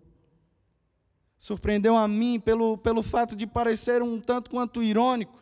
Surpreendeu 1.42 1.98
a 1.98 2.08
mim 2.08 2.40
pelo, 2.40 2.78
pelo 2.78 3.02
fato 3.02 3.36
de 3.36 3.48
parecer 3.48 4.04
um 4.04 4.20
tanto 4.22 4.52
quanto 4.52 4.84
irônico. 4.84 5.42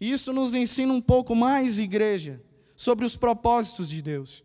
E 0.00 0.10
isso 0.10 0.32
nos 0.32 0.54
ensina 0.54 0.90
um 0.94 1.00
pouco 1.00 1.36
mais, 1.36 1.78
igreja, 1.78 2.42
sobre 2.74 3.04
os 3.04 3.14
propósitos 3.14 3.90
de 3.90 4.00
Deus. 4.00 4.42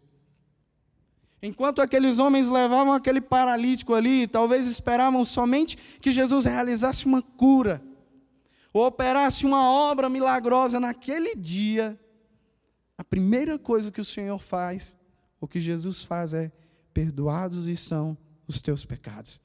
Enquanto 1.42 1.82
aqueles 1.82 2.20
homens 2.20 2.50
levavam 2.50 2.92
aquele 2.92 3.22
paralítico 3.22 3.94
ali, 3.94 4.28
talvez 4.28 4.68
esperavam 4.68 5.24
somente 5.24 5.78
que 6.02 6.12
Jesus 6.12 6.44
realizasse 6.44 7.06
uma 7.06 7.22
cura, 7.22 7.82
ou 8.74 8.86
operasse 8.86 9.46
uma 9.46 9.72
obra 9.72 10.10
milagrosa 10.10 10.78
naquele 10.78 11.38
dia, 11.38 11.98
a 12.98 13.04
primeira 13.06 13.58
coisa 13.58 13.90
que 13.90 14.02
o 14.02 14.06
Senhor 14.06 14.40
faz, 14.40 15.00
o 15.40 15.48
que 15.48 15.62
Jesus 15.62 16.04
faz 16.04 16.34
é: 16.34 16.52
perdoados 16.94 17.66
estão 17.66 18.18
os 18.46 18.62
teus 18.62 18.86
pecados. 18.86 19.42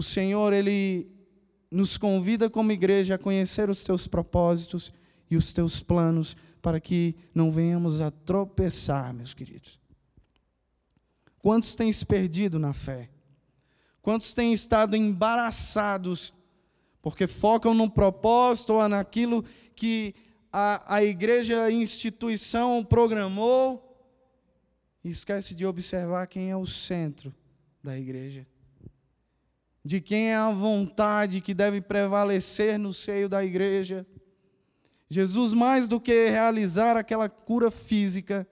O 0.00 0.02
Senhor, 0.02 0.54
Ele 0.54 1.06
nos 1.70 1.98
convida 1.98 2.48
como 2.48 2.72
igreja 2.72 3.16
a 3.16 3.18
conhecer 3.18 3.68
os 3.68 3.84
teus 3.84 4.06
propósitos 4.06 4.90
e 5.30 5.36
os 5.36 5.52
teus 5.52 5.82
planos 5.82 6.34
para 6.62 6.80
que 6.80 7.14
não 7.34 7.52
venhamos 7.52 8.00
a 8.00 8.10
tropeçar, 8.10 9.12
meus 9.12 9.34
queridos. 9.34 9.78
Quantos 11.38 11.74
têm 11.74 11.92
se 11.92 12.06
perdido 12.06 12.58
na 12.58 12.72
fé? 12.72 13.10
Quantos 14.00 14.32
têm 14.32 14.54
estado 14.54 14.96
embaraçados 14.96 16.32
porque 17.02 17.26
focam 17.26 17.74
no 17.74 17.90
propósito 17.90 18.72
ou 18.72 18.88
naquilo 18.88 19.44
que 19.76 20.14
a, 20.50 20.94
a 20.96 21.04
igreja, 21.04 21.64
a 21.64 21.70
instituição 21.70 22.82
programou 22.82 24.02
e 25.04 25.10
esquece 25.10 25.54
de 25.54 25.66
observar 25.66 26.26
quem 26.26 26.50
é 26.50 26.56
o 26.56 26.64
centro 26.64 27.34
da 27.84 27.98
igreja. 27.98 28.46
De 29.84 30.00
quem 30.00 30.30
é 30.30 30.36
a 30.36 30.50
vontade 30.50 31.40
que 31.40 31.54
deve 31.54 31.80
prevalecer 31.80 32.78
no 32.78 32.92
seio 32.92 33.28
da 33.28 33.44
igreja. 33.44 34.06
Jesus, 35.08 35.52
mais 35.52 35.88
do 35.88 36.00
que 36.00 36.28
realizar 36.28 36.96
aquela 36.96 37.28
cura 37.28 37.70
física, 37.70 38.46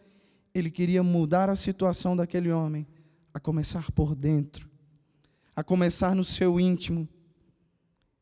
ele 0.55 0.71
queria 0.71 1.03
mudar 1.03 1.49
a 1.49 1.55
situação 1.55 2.17
daquele 2.17 2.51
homem, 2.51 2.87
a 3.33 3.39
começar 3.39 3.91
por 3.93 4.17
dentro, 4.17 4.69
a 5.55 5.63
começar 5.63 6.15
no 6.15 6.25
seu 6.25 6.59
íntimo. 6.59 7.09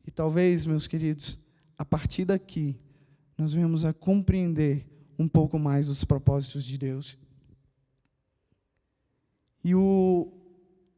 E 0.06 0.10
talvez, 0.10 0.66
meus 0.66 0.86
queridos, 0.86 1.38
a 1.78 1.84
partir 1.84 2.24
daqui, 2.24 2.78
nós 3.38 3.52
venhamos 3.52 3.84
a 3.84 3.92
compreender 3.92 4.86
um 5.18 5.28
pouco 5.28 5.58
mais 5.58 5.88
os 5.88 6.04
propósitos 6.04 6.64
de 6.64 6.78
Deus. 6.78 7.18
E 9.64 9.74
o, 9.74 10.32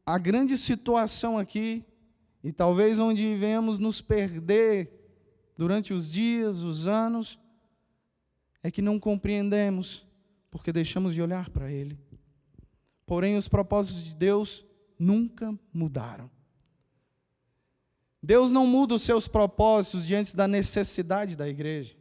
a 0.05 0.17
grande 0.17 0.57
situação 0.57 1.37
aqui, 1.37 1.83
e 2.43 2.51
talvez 2.51 2.99
onde 2.99 3.35
venhamos 3.35 3.79
nos 3.79 4.01
perder 4.01 4.91
durante 5.55 5.93
os 5.93 6.11
dias, 6.11 6.59
os 6.59 6.87
anos, 6.87 7.37
é 8.63 8.71
que 8.71 8.81
não 8.81 8.99
compreendemos, 8.99 10.05
porque 10.49 10.71
deixamos 10.71 11.13
de 11.13 11.21
olhar 11.21 11.49
para 11.49 11.71
Ele. 11.71 11.99
Porém, 13.05 13.37
os 13.37 13.47
propósitos 13.47 14.03
de 14.03 14.15
Deus 14.15 14.65
nunca 14.97 15.57
mudaram. 15.73 16.29
Deus 18.21 18.51
não 18.51 18.67
muda 18.67 18.95
os 18.95 19.01
seus 19.01 19.27
propósitos 19.27 20.05
diante 20.05 20.35
da 20.35 20.47
necessidade 20.47 21.35
da 21.35 21.47
igreja. 21.47 21.95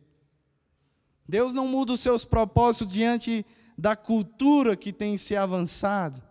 Deus 1.29 1.55
não 1.55 1.69
muda 1.69 1.93
os 1.93 2.01
seus 2.01 2.25
propósitos 2.25 2.93
diante 2.93 3.45
da 3.77 3.95
cultura 3.95 4.77
que 4.77 4.93
tem 4.93 5.17
se 5.17 5.37
avançado, 5.37 6.23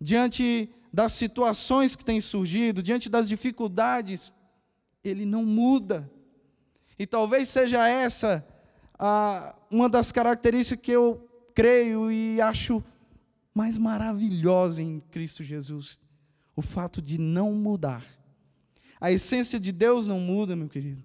diante 0.00 0.70
das 0.92 1.12
situações 1.12 1.96
que 1.96 2.04
têm 2.04 2.20
surgido, 2.20 2.82
diante 2.82 3.08
das 3.08 3.28
dificuldades. 3.28 4.32
Ele 5.02 5.24
não 5.24 5.44
muda. 5.44 6.10
E 6.98 7.06
talvez 7.06 7.48
seja 7.48 7.88
essa 7.88 8.46
a, 8.98 9.56
uma 9.70 9.88
das 9.88 10.12
características 10.12 10.84
que 10.84 10.92
eu 10.92 11.28
creio 11.54 12.12
e 12.12 12.40
acho 12.40 12.82
mais 13.54 13.78
maravilhosa 13.78 14.82
em 14.82 15.00
Cristo 15.00 15.42
Jesus: 15.42 15.98
o 16.54 16.62
fato 16.62 17.00
de 17.00 17.18
não 17.18 17.52
mudar. 17.52 18.04
A 19.00 19.10
essência 19.10 19.58
de 19.58 19.72
Deus 19.72 20.06
não 20.06 20.20
muda, 20.20 20.54
meu 20.54 20.68
querido. 20.68 21.02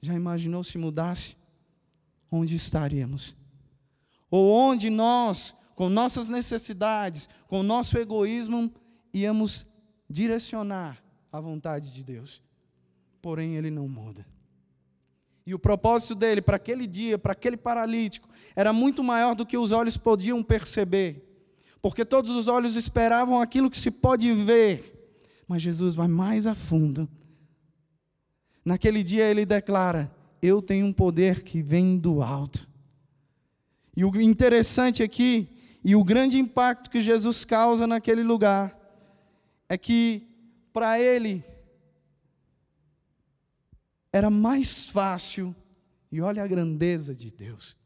Já 0.00 0.14
imaginou 0.14 0.62
se 0.62 0.78
mudasse? 0.78 1.36
Onde 2.30 2.54
estaríamos? 2.54 3.34
Ou 4.30 4.52
onde 4.52 4.90
nós, 4.90 5.54
com 5.74 5.88
nossas 5.88 6.28
necessidades, 6.28 7.28
com 7.48 7.62
nosso 7.62 7.98
egoísmo, 7.98 8.72
íamos 9.12 9.66
direcionar 10.08 11.02
a 11.32 11.40
vontade 11.40 11.92
de 11.92 12.02
Deus. 12.04 12.42
Porém, 13.20 13.56
Ele 13.56 13.70
não 13.70 13.88
muda. 13.88 14.26
E 15.48 15.54
o 15.54 15.58
propósito 15.58 16.14
dele 16.14 16.42
para 16.42 16.56
aquele 16.56 16.86
dia, 16.86 17.18
para 17.18 17.32
aquele 17.32 17.56
paralítico, 17.56 18.28
era 18.54 18.72
muito 18.72 19.02
maior 19.02 19.34
do 19.34 19.46
que 19.46 19.56
os 19.56 19.72
olhos 19.72 19.96
podiam 19.96 20.42
perceber. 20.42 21.24
Porque 21.80 22.04
todos 22.04 22.32
os 22.32 22.48
olhos 22.48 22.76
esperavam 22.76 23.40
aquilo 23.40 23.70
que 23.70 23.78
se 23.78 23.90
pode 23.90 24.32
ver. 24.32 24.94
Mas 25.48 25.62
Jesus 25.62 25.94
vai 25.94 26.06
mais 26.06 26.46
a 26.46 26.54
fundo. 26.54 27.08
Naquele 28.62 29.02
dia 29.02 29.24
ele 29.24 29.46
declara: 29.46 30.14
Eu 30.42 30.60
tenho 30.60 30.84
um 30.84 30.92
poder 30.92 31.42
que 31.42 31.62
vem 31.62 31.96
do 31.96 32.20
alto. 32.20 32.68
E 33.96 34.04
o 34.04 34.20
interessante 34.20 35.02
aqui, 35.02 35.48
e 35.82 35.96
o 35.96 36.04
grande 36.04 36.38
impacto 36.38 36.90
que 36.90 37.00
Jesus 37.00 37.46
causa 37.46 37.86
naquele 37.86 38.22
lugar, 38.22 38.77
é 39.68 39.76
que 39.76 40.26
para 40.72 40.98
ele 41.00 41.44
era 44.12 44.30
mais 44.30 44.90
fácil, 44.90 45.54
e 46.10 46.20
olha 46.20 46.42
a 46.42 46.46
grandeza 46.46 47.14
de 47.14 47.30
Deus, 47.30 47.76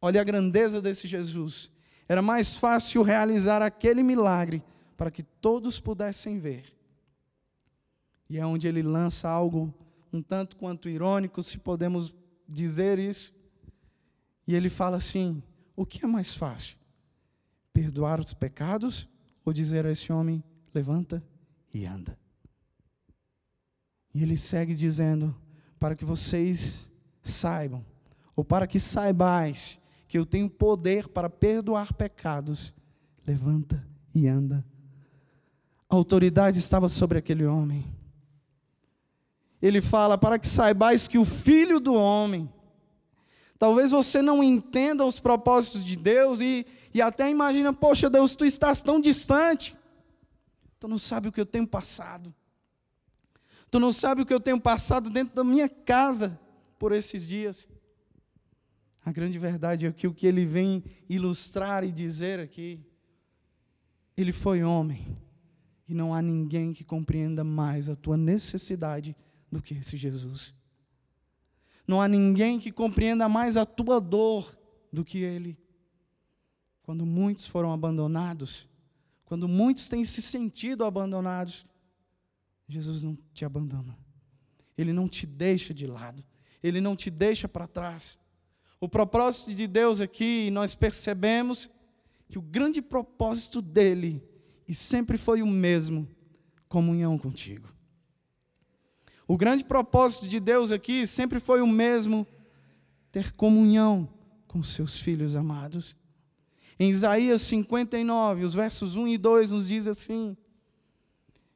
olha 0.00 0.20
a 0.20 0.24
grandeza 0.24 0.80
desse 0.82 1.08
Jesus, 1.08 1.70
era 2.08 2.20
mais 2.20 2.58
fácil 2.58 3.02
realizar 3.02 3.62
aquele 3.62 4.02
milagre 4.02 4.62
para 4.96 5.10
que 5.10 5.22
todos 5.22 5.80
pudessem 5.80 6.38
ver. 6.38 6.76
E 8.28 8.38
é 8.38 8.44
onde 8.44 8.68
ele 8.68 8.82
lança 8.82 9.28
algo 9.28 9.72
um 10.12 10.20
tanto 10.20 10.56
quanto 10.56 10.88
irônico, 10.88 11.42
se 11.42 11.58
podemos 11.58 12.14
dizer 12.48 12.98
isso. 12.98 13.32
E 14.46 14.54
ele 14.54 14.68
fala 14.68 14.96
assim: 14.96 15.42
o 15.76 15.86
que 15.86 16.04
é 16.04 16.08
mais 16.08 16.34
fácil? 16.34 16.76
Perdoar 17.72 18.20
os 18.20 18.34
pecados 18.34 19.08
ou 19.44 19.52
dizer 19.52 19.86
a 19.86 19.92
esse 19.92 20.12
homem: 20.12 20.42
levanta 20.74 21.22
e 21.72 21.86
anda? 21.86 22.18
E 24.14 24.22
ele 24.22 24.36
segue 24.36 24.74
dizendo: 24.74 25.34
para 25.78 25.94
que 25.94 26.04
vocês 26.04 26.88
saibam, 27.22 27.84
ou 28.34 28.44
para 28.44 28.66
que 28.66 28.80
saibais, 28.80 29.80
que 30.08 30.18
eu 30.18 30.26
tenho 30.26 30.50
poder 30.50 31.08
para 31.08 31.30
perdoar 31.30 31.92
pecados, 31.94 32.74
levanta 33.26 33.86
e 34.14 34.26
anda. 34.26 34.64
A 35.88 35.94
autoridade 35.94 36.58
estava 36.58 36.88
sobre 36.88 37.18
aquele 37.18 37.44
homem. 37.44 37.84
Ele 39.62 39.80
fala: 39.80 40.18
para 40.18 40.38
que 40.38 40.48
saibais 40.48 41.06
que 41.06 41.18
o 41.18 41.24
filho 41.24 41.78
do 41.78 41.94
homem, 41.94 42.52
talvez 43.58 43.90
você 43.90 44.20
não 44.20 44.42
entenda 44.42 45.04
os 45.04 45.20
propósitos 45.20 45.84
de 45.84 45.96
Deus 45.96 46.40
e, 46.40 46.66
e 46.92 47.00
até 47.00 47.30
imagina, 47.30 47.72
poxa 47.72 48.10
Deus, 48.10 48.34
tu 48.34 48.44
estás 48.44 48.82
tão 48.82 49.00
distante, 49.00 49.74
tu 50.80 50.88
não 50.88 50.98
sabe 50.98 51.28
o 51.28 51.32
que 51.32 51.40
eu 51.40 51.46
tenho 51.46 51.66
passado. 51.66 52.34
Tu 53.70 53.78
não 53.78 53.92
sabe 53.92 54.22
o 54.22 54.26
que 54.26 54.34
eu 54.34 54.40
tenho 54.40 54.60
passado 54.60 55.10
dentro 55.10 55.34
da 55.34 55.44
minha 55.44 55.68
casa 55.68 56.40
por 56.78 56.90
esses 56.90 57.28
dias. 57.28 57.68
A 59.04 59.12
grande 59.12 59.38
verdade 59.38 59.86
é 59.86 59.92
que 59.92 60.06
o 60.06 60.14
que 60.14 60.26
ele 60.26 60.44
vem 60.44 60.82
ilustrar 61.08 61.84
e 61.84 61.92
dizer 61.92 62.40
aqui, 62.40 62.80
ele 64.16 64.32
foi 64.32 64.62
homem, 64.62 65.06
e 65.88 65.94
não 65.94 66.14
há 66.14 66.20
ninguém 66.20 66.72
que 66.72 66.84
compreenda 66.84 67.44
mais 67.44 67.88
a 67.88 67.94
tua 67.94 68.16
necessidade 68.16 69.14
do 69.52 69.62
que 69.62 69.74
esse 69.74 69.96
Jesus. 69.96 70.54
Não 71.86 72.00
há 72.00 72.08
ninguém 72.08 72.58
que 72.58 72.72
compreenda 72.72 73.28
mais 73.28 73.56
a 73.56 73.66
tua 73.66 74.00
dor 74.00 74.58
do 74.92 75.04
que 75.04 75.18
ele. 75.18 75.58
Quando 76.82 77.04
muitos 77.04 77.46
foram 77.46 77.72
abandonados, 77.72 78.68
quando 79.30 79.46
muitos 79.46 79.88
têm 79.88 80.02
se 80.02 80.20
sentido 80.20 80.84
abandonados, 80.84 81.64
Jesus 82.66 83.04
não 83.04 83.16
te 83.32 83.44
abandona. 83.44 83.96
Ele 84.76 84.92
não 84.92 85.08
te 85.08 85.24
deixa 85.24 85.72
de 85.72 85.86
lado. 85.86 86.20
Ele 86.60 86.80
não 86.80 86.96
te 86.96 87.12
deixa 87.12 87.46
para 87.46 87.68
trás. 87.68 88.18
O 88.80 88.88
propósito 88.88 89.54
de 89.54 89.68
Deus 89.68 90.00
aqui, 90.00 90.50
nós 90.50 90.74
percebemos 90.74 91.70
que 92.28 92.40
o 92.40 92.42
grande 92.42 92.82
propósito 92.82 93.62
dele, 93.62 94.20
e 94.66 94.74
sempre 94.74 95.16
foi 95.16 95.42
o 95.42 95.46
mesmo, 95.46 96.08
comunhão 96.68 97.16
contigo. 97.16 97.68
O 99.28 99.36
grande 99.36 99.62
propósito 99.62 100.26
de 100.26 100.40
Deus 100.40 100.72
aqui 100.72 101.06
sempre 101.06 101.38
foi 101.38 101.62
o 101.62 101.68
mesmo, 101.68 102.26
ter 103.12 103.30
comunhão 103.34 104.12
com 104.48 104.60
seus 104.60 104.98
filhos 104.98 105.36
amados. 105.36 105.96
Em 106.80 106.88
Isaías 106.90 107.42
59, 107.42 108.42
os 108.42 108.54
versos 108.54 108.96
1 108.96 109.06
e 109.06 109.18
2 109.18 109.52
nos 109.52 109.68
diz 109.68 109.86
assim: 109.86 110.34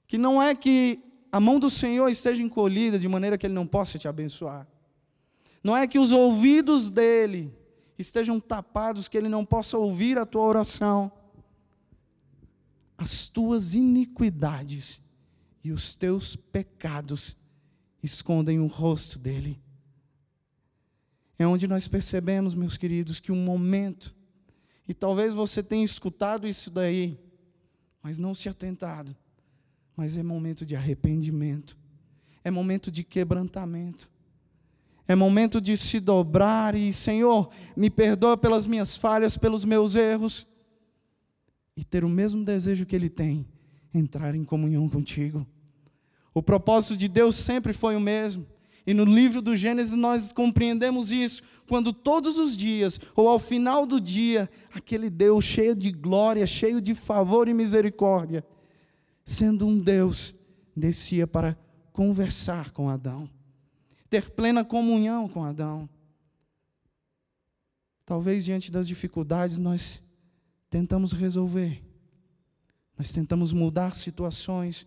que 0.07 0.19
não 0.19 0.41
é 0.41 0.55
que 0.55 1.03
a 1.33 1.41
mão 1.41 1.59
do 1.59 1.69
Senhor 1.69 2.09
esteja 2.09 2.43
encolhida 2.43 2.99
de 2.99 3.09
maneira 3.09 3.37
que 3.37 3.47
Ele 3.47 3.55
não 3.55 3.67
possa 3.67 3.99
te 3.99 4.07
abençoar. 4.07 4.69
Não 5.63 5.77
é 5.77 5.87
que 5.87 5.99
os 5.99 6.13
ouvidos 6.13 6.91
dele 6.91 7.53
estejam 7.99 8.39
tapados, 8.39 9.09
que 9.09 9.17
Ele 9.17 9.29
não 9.29 9.45
possa 9.45 9.79
ouvir 9.79 10.19
a 10.19 10.27
tua 10.27 10.43
oração. 10.43 11.11
As 12.97 13.27
tuas 13.27 13.75
iniquidades 13.75 15.01
e 15.65 15.73
os 15.73 15.97
teus 15.97 16.37
pecados 16.37 17.37
escondem 18.03 18.61
o 18.61 18.67
rosto 18.67 19.19
dele. 19.19 19.61
É 21.39 21.47
onde 21.47 21.67
nós 21.67 21.89
percebemos, 21.89 22.55
meus 22.55 22.77
queridos, 22.77 23.19
que 23.19 23.33
um 23.33 23.45
momento, 23.45 24.15
e 24.89 24.95
talvez 24.95 25.35
você 25.35 25.63
tenha 25.63 25.85
escutado 25.85 26.47
isso 26.47 26.71
daí, 26.71 27.19
mas 28.03 28.19
não 28.19 28.35
se 28.35 28.49
atentado 28.49 29.17
mas 29.97 30.17
é 30.17 30.23
momento 30.23 30.67
de 30.67 30.75
arrependimento, 30.75 31.77
é 32.43 32.51
momento 32.51 32.91
de 32.91 33.05
quebrantamento, 33.05 34.11
é 35.07 35.15
momento 35.15 35.61
de 35.61 35.77
se 35.77 36.01
dobrar 36.01 36.75
e, 36.75 36.93
Senhor, 36.93 37.51
me 37.77 37.91
perdoa 37.91 38.37
pelas 38.37 38.67
minhas 38.67 38.97
falhas, 38.97 39.37
pelos 39.37 39.65
meus 39.65 39.95
erros, 39.95 40.47
e 41.77 41.85
ter 41.85 42.05
o 42.05 42.09
mesmo 42.09 42.45
desejo 42.45 42.87
que 42.87 42.97
Ele 42.97 43.09
tem, 43.09 43.47
entrar 43.93 44.35
em 44.35 44.45
comunhão 44.45 44.89
contigo. 44.89 45.47
O 46.33 46.43
propósito 46.43 46.97
de 46.97 47.09
Deus 47.09 47.37
sempre 47.37 47.73
foi 47.73 47.97
o 47.97 48.01
mesmo. 48.01 48.47
E 48.87 48.93
no 48.93 49.05
livro 49.05 49.41
do 49.41 49.57
Gênesis 49.57 49.95
nós 49.95 50.31
compreendemos 50.31 51.11
isso, 51.11 51.43
quando 51.67 51.93
todos 51.93 52.39
os 52.39 52.57
dias, 52.57 53.01
ou 53.17 53.29
ao 53.29 53.39
final 53.39 53.87
do 53.87 53.99
dia, 53.99 54.49
aquele 54.75 55.09
Deus 55.09 55.45
cheio 55.45 55.75
de 55.75 55.91
glória, 55.91 56.47
cheio 56.47 56.81
de 56.81 56.95
favor 56.95 57.49
e 57.49 57.55
misericórdia, 57.55 58.45
sendo 59.25 59.67
um 59.67 59.81
Deus, 59.81 60.35
descia 60.77 61.27
para 61.27 61.57
conversar 61.93 62.73
com 62.73 62.91
Adão, 62.91 63.31
ter 64.11 64.31
plena 64.31 64.63
comunhão 64.63 65.29
com 65.29 65.45
Adão. 65.45 65.89
Talvez 68.05 68.45
diante 68.45 68.71
das 68.71 68.87
dificuldades 68.87 69.57
nós 69.59 70.03
tentamos 70.69 71.13
resolver, 71.13 71.83
nós 72.99 73.15
tentamos 73.15 73.53
mudar 73.55 73.95
situações, 73.95 74.87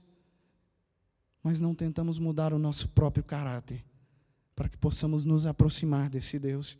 mas 1.47 1.61
não 1.61 1.73
tentamos 1.73 2.19
mudar 2.19 2.51
o 2.51 2.59
nosso 2.59 2.89
próprio 2.89 3.23
caráter, 3.23 3.81
para 4.53 4.67
que 4.67 4.77
possamos 4.77 5.23
nos 5.23 5.45
aproximar 5.45 6.09
desse 6.09 6.37
Deus. 6.37 6.77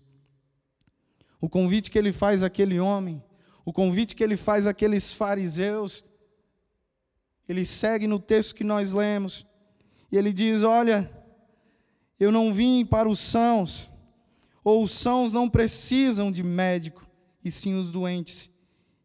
O 1.39 1.47
convite 1.47 1.89
que 1.89 1.97
ele 1.97 2.11
faz 2.11 2.43
àquele 2.43 2.77
homem, 2.77 3.23
o 3.63 3.71
convite 3.71 4.13
que 4.13 4.21
ele 4.21 4.35
faz 4.35 4.67
àqueles 4.67 5.13
fariseus, 5.13 6.03
ele 7.47 7.63
segue 7.63 8.07
no 8.07 8.19
texto 8.19 8.55
que 8.55 8.63
nós 8.65 8.91
lemos, 8.91 9.47
e 10.11 10.17
ele 10.17 10.33
diz: 10.33 10.63
Olha, 10.63 11.09
eu 12.19 12.29
não 12.29 12.53
vim 12.53 12.85
para 12.85 13.07
os 13.07 13.19
sãos, 13.19 13.89
ou 14.65 14.83
os 14.83 14.91
sãos 14.91 15.31
não 15.31 15.47
precisam 15.47 16.29
de 16.29 16.43
médico, 16.43 17.09
e 17.41 17.49
sim 17.49 17.79
os 17.79 17.89
doentes. 17.89 18.51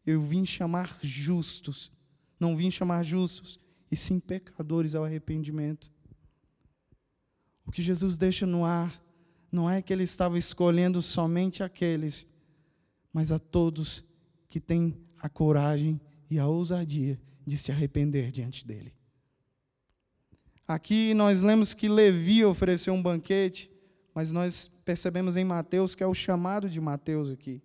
Eu 0.05 0.21
vim 0.21 0.45
chamar 0.45 0.99
justos, 1.01 1.93
não 2.41 2.57
vim 2.57 2.69
chamar 2.69 3.05
justos, 3.05 3.61
e 3.93 3.97
sim 3.97 4.19
pecadores 4.19 4.95
ao 4.95 5.05
arrependimento. 5.05 5.93
O 7.67 7.71
que 7.71 7.83
Jesus 7.83 8.17
deixa 8.17 8.47
no 8.47 8.65
ar 8.65 8.91
não 9.53 9.69
é 9.69 9.83
que 9.83 9.93
ele 9.93 10.03
estava 10.03 10.39
escolhendo 10.39 11.03
somente 11.03 11.63
aqueles, 11.63 12.27
mas 13.13 13.31
a 13.31 13.39
todos 13.39 14.03
que 14.49 14.59
têm 14.59 14.99
a 15.21 15.29
coragem 15.29 16.01
e 16.31 16.39
a 16.39 16.47
ousadia 16.47 17.21
de 17.47 17.59
se 17.59 17.71
arrepender 17.71 18.33
diante 18.33 18.67
dele. 18.67 18.95
Aqui 20.67 21.13
nós 21.13 21.43
lemos 21.43 21.75
que 21.75 21.87
Levi 21.87 22.43
ofereceu 22.47 22.95
um 22.95 23.03
banquete, 23.03 23.71
mas 24.15 24.33
nós 24.33 24.69
percebemos 24.87 25.37
em 25.37 25.45
Mateus 25.45 25.95
que 25.95 26.03
é 26.03 26.07
o 26.07 26.15
chamado 26.15 26.71
de 26.71 26.81
Mateus 26.81 27.31
aqui. 27.31 27.63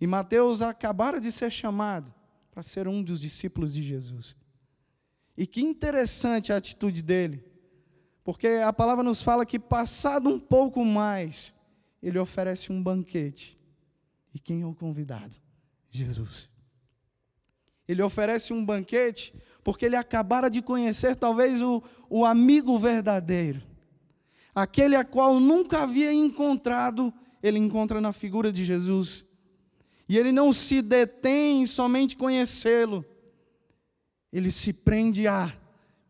E 0.00 0.06
Mateus 0.06 0.62
acabara 0.62 1.20
de 1.20 1.32
ser 1.32 1.50
chamado 1.50 2.14
para 2.52 2.62
ser 2.62 2.86
um 2.86 3.02
dos 3.02 3.20
discípulos 3.20 3.74
de 3.74 3.82
Jesus. 3.82 4.36
E 5.40 5.46
que 5.46 5.62
interessante 5.62 6.52
a 6.52 6.58
atitude 6.58 7.02
dele, 7.02 7.42
porque 8.22 8.46
a 8.46 8.74
palavra 8.74 9.02
nos 9.02 9.22
fala 9.22 9.46
que, 9.46 9.58
passado 9.58 10.28
um 10.28 10.38
pouco 10.38 10.84
mais, 10.84 11.54
ele 12.02 12.18
oferece 12.18 12.70
um 12.70 12.82
banquete. 12.82 13.58
E 14.34 14.38
quem 14.38 14.60
é 14.60 14.66
o 14.66 14.74
convidado? 14.74 15.36
Jesus. 15.88 16.50
Ele 17.88 18.02
oferece 18.02 18.52
um 18.52 18.62
banquete 18.62 19.32
porque 19.64 19.86
ele 19.86 19.96
acabara 19.96 20.50
de 20.50 20.60
conhecer 20.60 21.16
talvez 21.16 21.62
o, 21.62 21.82
o 22.10 22.26
amigo 22.26 22.78
verdadeiro, 22.78 23.62
aquele 24.54 24.94
a 24.94 25.04
qual 25.04 25.40
nunca 25.40 25.84
havia 25.84 26.12
encontrado, 26.12 27.10
ele 27.42 27.58
encontra 27.58 27.98
na 27.98 28.12
figura 28.12 28.52
de 28.52 28.62
Jesus. 28.62 29.24
E 30.06 30.18
ele 30.18 30.32
não 30.32 30.52
se 30.52 30.82
detém 30.82 31.62
em 31.62 31.66
somente 31.66 32.14
conhecê-lo, 32.14 33.02
ele 34.32 34.50
se 34.50 34.72
prende 34.72 35.26
a: 35.26 35.52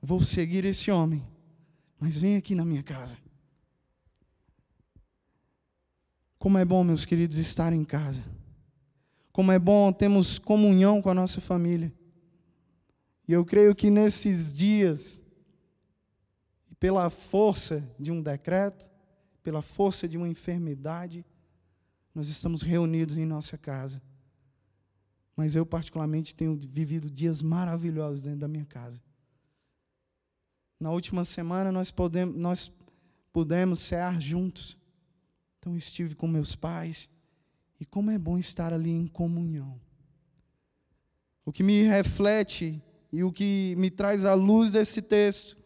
vou 0.01 0.21
seguir 0.21 0.65
esse 0.65 0.91
homem, 0.91 1.27
mas 1.99 2.17
vem 2.17 2.37
aqui 2.37 2.55
na 2.55 2.65
minha 2.65 2.83
casa. 2.83 3.17
Como 6.39 6.57
é 6.57 6.65
bom, 6.65 6.83
meus 6.83 7.05
queridos, 7.05 7.37
estar 7.37 7.73
em 7.73 7.85
casa. 7.85 8.25
Como 9.31 9.53
é 9.53 9.59
bom 9.59 9.93
termos 9.93 10.39
comunhão 10.39 11.03
com 11.03 11.11
a 11.11 11.15
nossa 11.15 11.41
família. 11.41 11.93
E 13.29 13.33
eu 13.33 13.45
creio 13.45 13.75
que 13.75 13.91
nesses 13.91 14.53
dias, 14.53 15.23
pela 16.79 17.11
força 17.11 17.85
de 17.99 18.11
um 18.11 18.23
decreto, 18.23 18.91
pela 19.43 19.63
força 19.63 20.09
de 20.09 20.17
uma 20.17 20.29
enfermidade, 20.29 21.25
nós 22.15 22.29
estamos 22.29 22.63
reunidos 22.63 23.19
em 23.19 23.27
nossa 23.27 23.57
casa. 23.57 24.03
Mas 25.41 25.57
eu, 25.57 25.65
particularmente, 25.65 26.35
tenho 26.35 26.55
vivido 26.55 27.09
dias 27.09 27.41
maravilhosos 27.41 28.25
dentro 28.25 28.41
da 28.41 28.47
minha 28.47 28.67
casa. 28.67 29.01
Na 30.79 30.91
última 30.91 31.25
semana, 31.25 31.73
nós, 31.73 31.91
podemos, 31.91 32.37
nós 32.37 32.71
pudemos 33.33 33.81
cear 33.81 34.21
juntos. 34.21 34.77
Então, 35.59 35.75
estive 35.75 36.15
com 36.15 36.29
meus 36.29 36.55
pais. 36.55 37.09
E 37.81 37.87
como 37.87 38.11
é 38.11 38.19
bom 38.19 38.37
estar 38.37 38.71
ali 38.71 38.91
em 38.91 39.07
comunhão. 39.07 39.81
O 41.43 41.51
que 41.51 41.63
me 41.63 41.85
reflete 41.85 42.79
e 43.11 43.25
o 43.25 43.33
que 43.33 43.75
me 43.79 43.91
traz 43.91 44.27
à 44.27 44.35
luz 44.35 44.73
desse 44.73 45.01
texto 45.01 45.57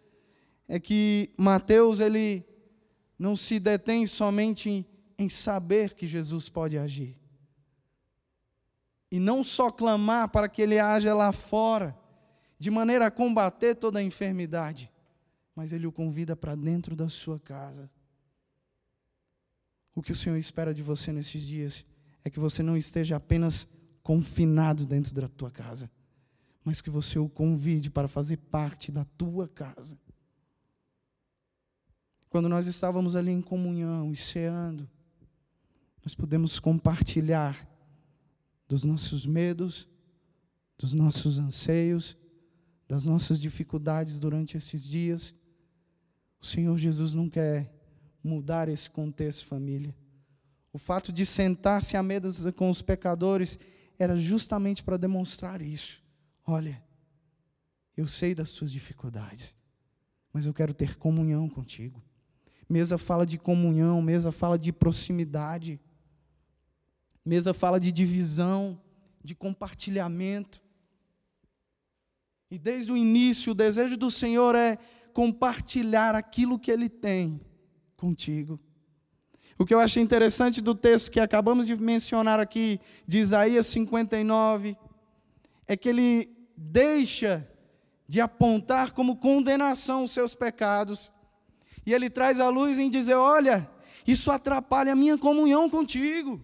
é 0.68 0.78
que 0.78 1.34
Mateus 1.36 1.98
ele 1.98 2.46
não 3.18 3.34
se 3.34 3.58
detém 3.58 4.06
somente 4.06 4.70
em, 4.70 4.86
em 5.18 5.28
saber 5.28 5.94
que 5.94 6.06
Jesus 6.06 6.48
pode 6.48 6.78
agir. 6.78 7.23
E 9.14 9.20
não 9.20 9.44
só 9.44 9.70
clamar 9.70 10.28
para 10.28 10.48
que 10.48 10.60
ele 10.60 10.76
haja 10.76 11.14
lá 11.14 11.30
fora, 11.30 11.96
de 12.58 12.68
maneira 12.68 13.06
a 13.06 13.12
combater 13.12 13.76
toda 13.76 14.00
a 14.00 14.02
enfermidade, 14.02 14.90
mas 15.54 15.72
ele 15.72 15.86
o 15.86 15.92
convida 15.92 16.34
para 16.34 16.56
dentro 16.56 16.96
da 16.96 17.08
sua 17.08 17.38
casa. 17.38 17.88
O 19.94 20.02
que 20.02 20.10
o 20.10 20.16
Senhor 20.16 20.36
espera 20.36 20.74
de 20.74 20.82
você 20.82 21.12
nesses 21.12 21.46
dias 21.46 21.86
é 22.24 22.28
que 22.28 22.40
você 22.40 22.60
não 22.60 22.76
esteja 22.76 23.14
apenas 23.14 23.68
confinado 24.02 24.84
dentro 24.84 25.14
da 25.14 25.28
tua 25.28 25.48
casa, 25.48 25.88
mas 26.64 26.80
que 26.80 26.90
você 26.90 27.16
o 27.16 27.28
convide 27.28 27.90
para 27.90 28.08
fazer 28.08 28.38
parte 28.38 28.90
da 28.90 29.04
tua 29.16 29.46
casa. 29.46 29.96
Quando 32.28 32.48
nós 32.48 32.66
estávamos 32.66 33.14
ali 33.14 33.30
em 33.30 33.40
comunhão 33.40 34.12
e 34.12 34.16
ceando, 34.16 34.90
nós 36.02 36.16
podemos 36.16 36.58
compartilhar 36.58 37.72
dos 38.68 38.84
nossos 38.84 39.26
medos, 39.26 39.88
dos 40.78 40.92
nossos 40.92 41.38
anseios, 41.38 42.16
das 42.88 43.04
nossas 43.04 43.40
dificuldades 43.40 44.18
durante 44.18 44.56
esses 44.56 44.86
dias. 44.86 45.34
O 46.40 46.46
Senhor 46.46 46.76
Jesus 46.76 47.14
não 47.14 47.28
quer 47.28 47.72
mudar 48.22 48.68
esse 48.68 48.90
contexto, 48.90 49.46
família. 49.46 49.94
O 50.72 50.78
fato 50.78 51.12
de 51.12 51.24
sentar-se 51.24 51.96
à 51.96 52.02
mesa 52.02 52.52
com 52.52 52.68
os 52.68 52.82
pecadores 52.82 53.58
era 53.98 54.16
justamente 54.16 54.82
para 54.82 54.96
demonstrar 54.96 55.62
isso. 55.62 56.02
Olha, 56.46 56.82
eu 57.96 58.08
sei 58.08 58.34
das 58.34 58.50
suas 58.50 58.72
dificuldades, 58.72 59.56
mas 60.32 60.46
eu 60.46 60.52
quero 60.52 60.74
ter 60.74 60.96
comunhão 60.96 61.48
contigo. 61.48 62.02
Mesa 62.68 62.98
fala 62.98 63.24
de 63.24 63.38
comunhão, 63.38 64.02
mesa 64.02 64.32
fala 64.32 64.58
de 64.58 64.72
proximidade, 64.72 65.80
mesa 67.24 67.54
fala 67.54 67.80
de 67.80 67.90
divisão, 67.90 68.80
de 69.22 69.34
compartilhamento. 69.34 70.62
E 72.50 72.58
desde 72.58 72.92
o 72.92 72.96
início, 72.96 73.52
o 73.52 73.54
desejo 73.54 73.96
do 73.96 74.10
Senhor 74.10 74.54
é 74.54 74.78
compartilhar 75.12 76.14
aquilo 76.14 76.58
que 76.58 76.70
Ele 76.70 76.88
tem 76.88 77.40
contigo. 77.96 78.60
O 79.58 79.64
que 79.64 79.72
eu 79.72 79.78
achei 79.78 80.02
interessante 80.02 80.60
do 80.60 80.74
texto 80.74 81.10
que 81.10 81.20
acabamos 81.20 81.66
de 81.66 81.76
mencionar 81.76 82.40
aqui, 82.40 82.80
de 83.06 83.18
Isaías 83.18 83.66
59, 83.66 84.76
é 85.66 85.76
que 85.76 85.88
ele 85.88 86.28
deixa 86.56 87.48
de 88.06 88.20
apontar 88.20 88.92
como 88.92 89.16
condenação 89.16 90.04
os 90.04 90.10
seus 90.10 90.34
pecados 90.34 91.12
e 91.86 91.92
ele 91.92 92.10
traz 92.10 92.40
a 92.40 92.48
luz 92.48 92.78
em 92.78 92.90
dizer: 92.90 93.14
olha, 93.14 93.70
isso 94.06 94.30
atrapalha 94.30 94.92
a 94.92 94.96
minha 94.96 95.16
comunhão 95.16 95.68
contigo. 95.70 96.42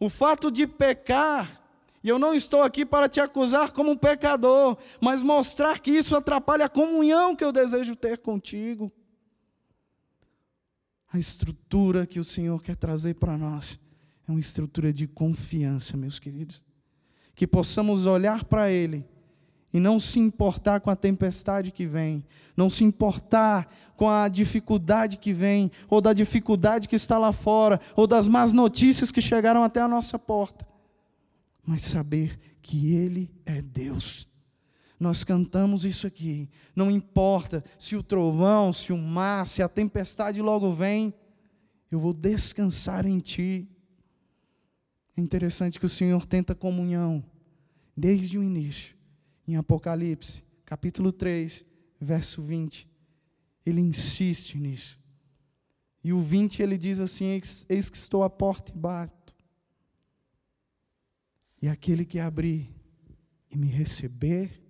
O 0.00 0.08
fato 0.08 0.50
de 0.50 0.66
pecar, 0.66 1.62
e 2.02 2.08
eu 2.08 2.18
não 2.18 2.34
estou 2.34 2.62
aqui 2.62 2.86
para 2.86 3.06
te 3.06 3.20
acusar 3.20 3.70
como 3.72 3.90
um 3.90 3.96
pecador, 3.96 4.78
mas 4.98 5.22
mostrar 5.22 5.78
que 5.78 5.90
isso 5.90 6.16
atrapalha 6.16 6.64
a 6.64 6.70
comunhão 6.70 7.36
que 7.36 7.44
eu 7.44 7.52
desejo 7.52 7.94
ter 7.94 8.16
contigo. 8.16 8.90
A 11.12 11.18
estrutura 11.18 12.06
que 12.06 12.18
o 12.18 12.24
Senhor 12.24 12.62
quer 12.62 12.76
trazer 12.76 13.14
para 13.14 13.36
nós 13.36 13.78
é 14.26 14.30
uma 14.30 14.40
estrutura 14.40 14.92
de 14.92 15.06
confiança, 15.06 15.96
meus 15.96 16.18
queridos. 16.18 16.64
Que 17.34 17.46
possamos 17.46 18.06
olhar 18.06 18.44
para 18.44 18.70
Ele 18.70 19.04
e 19.72 19.78
não 19.78 20.00
se 20.00 20.18
importar 20.18 20.80
com 20.80 20.90
a 20.90 20.96
tempestade 20.96 21.70
que 21.70 21.86
vem, 21.86 22.24
não 22.56 22.68
se 22.68 22.82
importar 22.82 23.72
com 23.96 24.08
a 24.08 24.28
dificuldade 24.28 25.16
que 25.16 25.32
vem, 25.32 25.70
ou 25.88 26.00
da 26.00 26.12
dificuldade 26.12 26.88
que 26.88 26.96
está 26.96 27.18
lá 27.18 27.32
fora, 27.32 27.80
ou 27.94 28.06
das 28.06 28.26
más 28.26 28.52
notícias 28.52 29.12
que 29.12 29.20
chegaram 29.20 29.62
até 29.62 29.80
a 29.80 29.88
nossa 29.88 30.18
porta, 30.18 30.66
mas 31.64 31.82
saber 31.82 32.38
que 32.60 32.94
Ele 32.94 33.30
é 33.46 33.62
Deus. 33.62 34.28
Nós 34.98 35.24
cantamos 35.24 35.84
isso 35.84 36.06
aqui, 36.06 36.48
não 36.74 36.90
importa 36.90 37.64
se 37.78 37.96
o 37.96 38.02
trovão, 38.02 38.72
se 38.72 38.92
o 38.92 38.98
mar, 38.98 39.46
se 39.46 39.62
a 39.62 39.68
tempestade 39.68 40.42
logo 40.42 40.70
vem, 40.72 41.14
eu 41.90 41.98
vou 41.98 42.12
descansar 42.12 43.06
em 43.06 43.18
Ti. 43.18 43.68
É 45.16 45.20
interessante 45.20 45.78
que 45.78 45.86
o 45.86 45.88
Senhor 45.88 46.26
tenta 46.26 46.54
comunhão 46.54 47.24
desde 47.96 48.36
o 48.38 48.42
início 48.42 48.99
em 49.46 49.56
Apocalipse, 49.56 50.44
capítulo 50.64 51.12
3, 51.12 51.64
verso 52.00 52.42
20. 52.42 52.88
Ele 53.64 53.80
insiste 53.80 54.56
nisso. 54.56 54.98
E 56.02 56.12
o 56.12 56.20
20 56.20 56.62
ele 56.62 56.78
diz 56.78 56.98
assim: 56.98 57.26
Eis, 57.68 57.90
que 57.90 57.96
estou 57.96 58.22
à 58.22 58.30
porta 58.30 58.72
e 58.72 58.76
bato. 58.76 59.34
E 61.60 61.68
aquele 61.68 62.06
que 62.06 62.18
abrir 62.18 62.74
e 63.50 63.56
me 63.56 63.66
receber, 63.66 64.62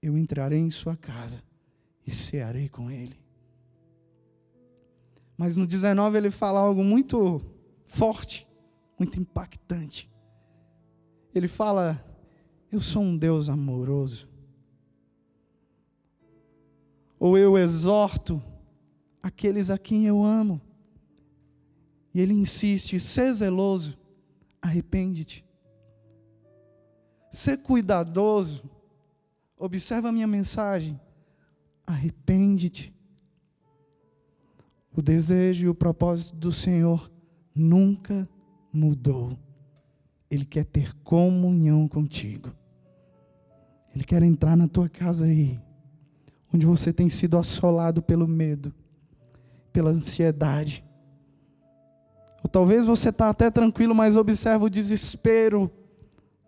eu 0.00 0.16
entrarei 0.16 0.60
em 0.60 0.70
sua 0.70 0.96
casa 0.96 1.42
e 2.06 2.10
cearei 2.10 2.68
com 2.68 2.90
ele. 2.90 3.18
Mas 5.36 5.56
no 5.56 5.66
19 5.66 6.16
ele 6.16 6.30
fala 6.30 6.60
algo 6.60 6.84
muito 6.84 7.42
forte, 7.84 8.46
muito 8.96 9.18
impactante. 9.18 10.08
Ele 11.34 11.48
fala: 11.48 12.00
Eu 12.70 12.80
sou 12.80 13.02
um 13.02 13.16
Deus 13.16 13.48
amoroso. 13.48 14.28
Ou 17.18 17.38
eu 17.38 17.56
exorto 17.56 18.42
aqueles 19.22 19.70
a 19.70 19.78
quem 19.78 20.06
eu 20.06 20.22
amo. 20.22 20.60
E 22.12 22.20
ele 22.20 22.34
insiste: 22.34 23.00
Sê 23.00 23.32
zeloso, 23.32 23.98
arrepende-te. 24.60 25.44
Sê 27.30 27.56
cuidadoso, 27.56 28.70
observa 29.58 30.10
a 30.10 30.12
minha 30.12 30.26
mensagem, 30.26 31.00
arrepende-te. 31.86 32.94
O 34.96 35.02
desejo 35.02 35.66
e 35.66 35.68
o 35.68 35.74
propósito 35.74 36.36
do 36.36 36.52
Senhor 36.52 37.10
nunca 37.54 38.28
mudou. 38.72 39.36
Ele 40.34 40.44
quer 40.44 40.64
ter 40.64 40.92
comunhão 41.02 41.86
contigo. 41.86 42.52
Ele 43.94 44.04
quer 44.04 44.22
entrar 44.22 44.56
na 44.56 44.66
tua 44.66 44.88
casa 44.88 45.26
aí, 45.26 45.60
onde 46.52 46.66
você 46.66 46.92
tem 46.92 47.08
sido 47.08 47.38
assolado 47.38 48.02
pelo 48.02 48.26
medo, 48.26 48.74
pela 49.72 49.90
ansiedade. 49.90 50.84
Ou 52.42 52.48
talvez 52.50 52.86
você 52.86 53.10
está 53.10 53.30
até 53.30 53.50
tranquilo, 53.50 53.94
mas 53.94 54.16
observa 54.16 54.64
o 54.64 54.70
desespero 54.70 55.70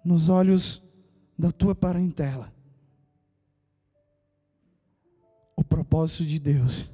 nos 0.04 0.28
olhos 0.28 0.82
da 1.38 1.52
tua 1.52 1.74
parentela. 1.74 2.52
O 5.54 5.62
propósito 5.62 6.24
de 6.24 6.38
Deus 6.38 6.90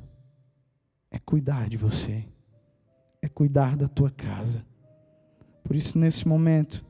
é 1.11 1.19
cuidar 1.19 1.69
de 1.69 1.77
você, 1.77 2.27
é 3.23 3.29
cuidar 3.29 3.77
da 3.77 3.89
tua 3.89 4.11
casa. 4.11 4.65
Por 5.63 5.77
isso, 5.77 5.99
nesse 5.99 6.27
momento, 6.27 6.85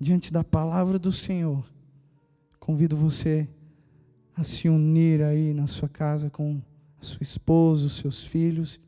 diante 0.00 0.32
da 0.32 0.42
palavra 0.42 0.98
do 0.98 1.12
Senhor, 1.12 1.64
convido 2.58 2.96
você 2.96 3.48
a 4.36 4.42
se 4.42 4.68
unir 4.68 5.22
aí 5.22 5.52
na 5.52 5.66
sua 5.66 5.88
casa 5.88 6.30
com 6.30 6.60
a 6.98 7.04
sua 7.04 7.22
esposa, 7.22 7.86
os 7.86 7.96
seus 7.96 8.24
filhos 8.24 8.80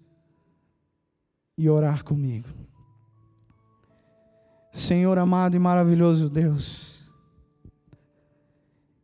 e 1.57 1.69
orar 1.69 2.03
comigo. 2.03 2.49
Senhor 4.73 5.19
amado 5.19 5.55
e 5.55 5.59
maravilhoso 5.59 6.31
Deus, 6.31 7.13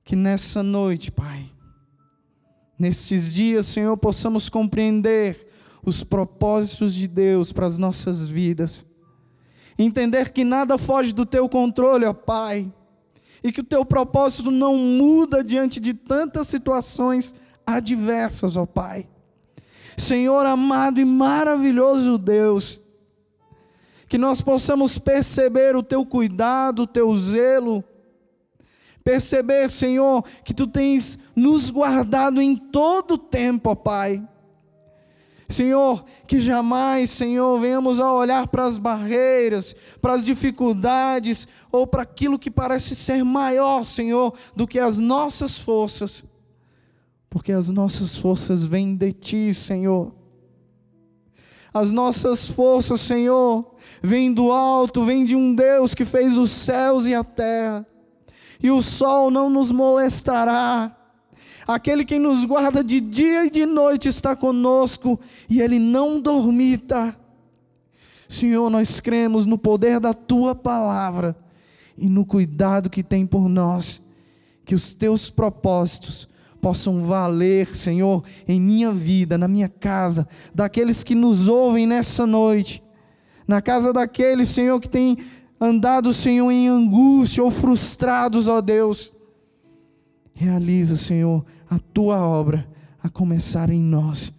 que 0.03 0.17
nessa 0.17 0.63
noite, 0.63 1.13
Pai, 1.13 1.45
nestes 2.79 3.35
dias, 3.35 3.67
Senhor, 3.67 3.95
possamos 3.99 4.49
compreender 4.49 5.47
os 5.85 6.03
propósitos 6.03 6.95
de 6.95 7.07
Deus 7.07 7.53
para 7.53 7.67
as 7.67 7.77
nossas 7.77 8.27
vidas 8.27 8.87
entender 9.79 10.33
que 10.33 10.45
nada 10.45 10.77
foge 10.77 11.12
do 11.12 11.25
teu 11.25 11.49
controle, 11.49 12.05
ó 12.05 12.12
Pai, 12.12 12.73
e 13.43 13.53
que 13.53 13.61
o 13.61 13.64
teu 13.64 13.85
propósito 13.85 14.51
não 14.51 14.77
muda 14.77 15.45
diante 15.45 15.79
de 15.79 15.95
tantas 15.95 16.49
situações 16.49 17.35
adversas, 17.64 18.57
ó 18.57 18.67
Pai. 18.67 19.09
Senhor 19.97 20.45
amado 20.47 21.01
e 21.01 21.05
maravilhoso 21.05 22.19
Deus, 22.19 22.81
que 24.09 24.19
nós 24.19 24.41
possamos 24.41 24.99
perceber 24.99 25.77
o 25.77 25.83
teu 25.83 26.05
cuidado, 26.05 26.83
o 26.83 26.87
teu 26.87 27.14
zelo, 27.14 27.85
perceber, 29.05 29.71
Senhor, 29.71 30.23
que 30.45 30.55
tu 30.55 30.67
tens 30.67 31.19
nos 31.37 31.71
guardado 31.71 32.41
em 32.41 32.57
todo 32.57 33.14
o 33.14 33.19
tempo, 33.19 33.71
ó 33.71 33.75
Pai 33.75 34.27
Senhor, 35.51 36.05
que 36.27 36.39
jamais, 36.39 37.09
Senhor, 37.09 37.59
venhamos 37.59 38.01
a 38.01 38.13
olhar 38.13 38.47
para 38.49 38.67
as 38.67 38.77
barreiras, 38.77 39.75
para 40.01 40.13
as 40.13 40.23
dificuldades, 40.23 41.49
ou 41.73 41.87
para 41.87 42.03
aquilo 42.03 42.39
que 42.39 42.51
parece 42.51 42.95
ser 42.95 43.25
maior, 43.25 43.87
Senhor, 43.87 44.35
do 44.55 44.67
que 44.67 44.79
as 44.79 44.99
nossas 44.99 45.57
forças, 45.57 46.25
porque 47.31 47.51
as 47.51 47.71
nossas 47.71 48.15
forças 48.15 48.63
vêm 48.63 48.95
de 48.95 49.11
Ti, 49.11 49.55
Senhor. 49.55 50.13
As 51.73 51.91
nossas 51.91 52.47
forças, 52.47 53.01
Senhor, 53.01 53.75
vêm 54.03 54.33
do 54.33 54.53
alto, 54.53 55.03
vêm 55.03 55.25
de 55.25 55.35
um 55.35 55.55
Deus 55.55 55.95
que 55.95 56.05
fez 56.05 56.37
os 56.37 56.51
céus 56.51 57.07
e 57.07 57.15
a 57.15 57.25
terra, 57.25 57.87
e 58.63 58.71
o 58.71 58.83
sol 58.83 59.31
não 59.31 59.49
nos 59.49 59.71
molestará, 59.73 60.98
Aquele 61.69 62.03
que 62.03 62.19
nos 62.19 62.47
guarda 62.47 62.83
de 62.83 62.99
dia 62.99 63.45
e 63.45 63.51
de 63.51 63.67
noite 63.67 64.09
está 64.09 64.35
conosco 64.35 65.21
e 65.51 65.61
ele 65.61 65.79
não 65.79 66.19
dormita. 66.19 67.15
Senhor, 68.27 68.71
nós 68.71 69.01
cremos 69.01 69.45
no 69.45 69.59
poder 69.59 70.01
da 70.01 70.15
tua 70.15 70.55
palavra 70.55 71.37
e 71.99 72.09
no 72.09 72.25
cuidado 72.25 72.89
que 72.89 73.03
tem 73.03 73.27
por 73.27 73.51
nós, 73.51 74.01
que 74.65 74.75
os 74.75 74.95
teus 74.95 75.29
propósitos 75.29 76.27
possam 76.59 77.05
valer, 77.05 77.77
Senhor, 77.77 78.25
em 78.47 78.59
minha 78.59 78.91
vida, 78.91 79.37
na 79.37 79.47
minha 79.47 79.69
casa, 79.69 80.27
daqueles 80.55 81.05
que 81.05 81.15
nos 81.15 81.49
ouvem 81.49 81.87
nessa 81.87 82.27
noite, 82.27 82.83
na 83.47 83.61
casa 83.61 83.93
daqueles, 83.93 84.49
Senhor, 84.49 84.81
que 84.81 84.89
tem 84.89 85.19
andado, 85.61 86.15
Senhor, 86.15 86.51
em 86.51 86.67
angústia 86.67 87.45
ou 87.45 87.51
frustrados, 87.51 88.49
ó 88.49 88.63
Deus. 88.63 89.13
Realiza, 90.33 90.97
Senhor, 90.97 91.45
a 91.69 91.79
tua 91.79 92.21
obra 92.27 92.69
a 93.03 93.09
começar 93.09 93.71
em 93.71 93.81
nós, 93.81 94.33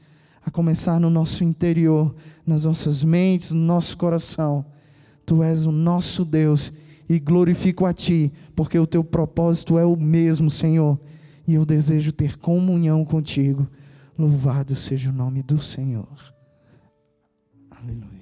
a 0.46 0.52
começar 0.52 1.00
no 1.00 1.10
nosso 1.10 1.44
interior, 1.44 2.16
nas 2.46 2.64
nossas 2.64 3.04
mentes, 3.04 3.52
no 3.52 3.62
nosso 3.62 3.98
coração. 3.98 4.66
Tu 5.26 5.44
és 5.44 5.66
o 5.66 5.72
nosso 5.72 6.26
Deus 6.26 6.74
e 7.08 7.20
glorifico 7.20 7.86
a 7.86 7.94
Ti, 7.94 8.32
porque 8.56 8.78
o 8.78 8.88
Teu 8.88 9.04
propósito 9.04 9.78
é 9.78 9.86
o 9.86 9.96
mesmo, 9.96 10.50
Senhor, 10.50 11.00
e 11.48 11.54
eu 11.54 11.66
desejo 11.66 12.12
ter 12.12 12.38
comunhão 12.38 13.06
contigo. 13.06 13.68
Louvado 14.18 14.76
seja 14.76 15.10
o 15.10 15.14
nome 15.14 15.42
do 15.42 15.60
Senhor. 15.60 16.34
Aleluia. 17.72 18.19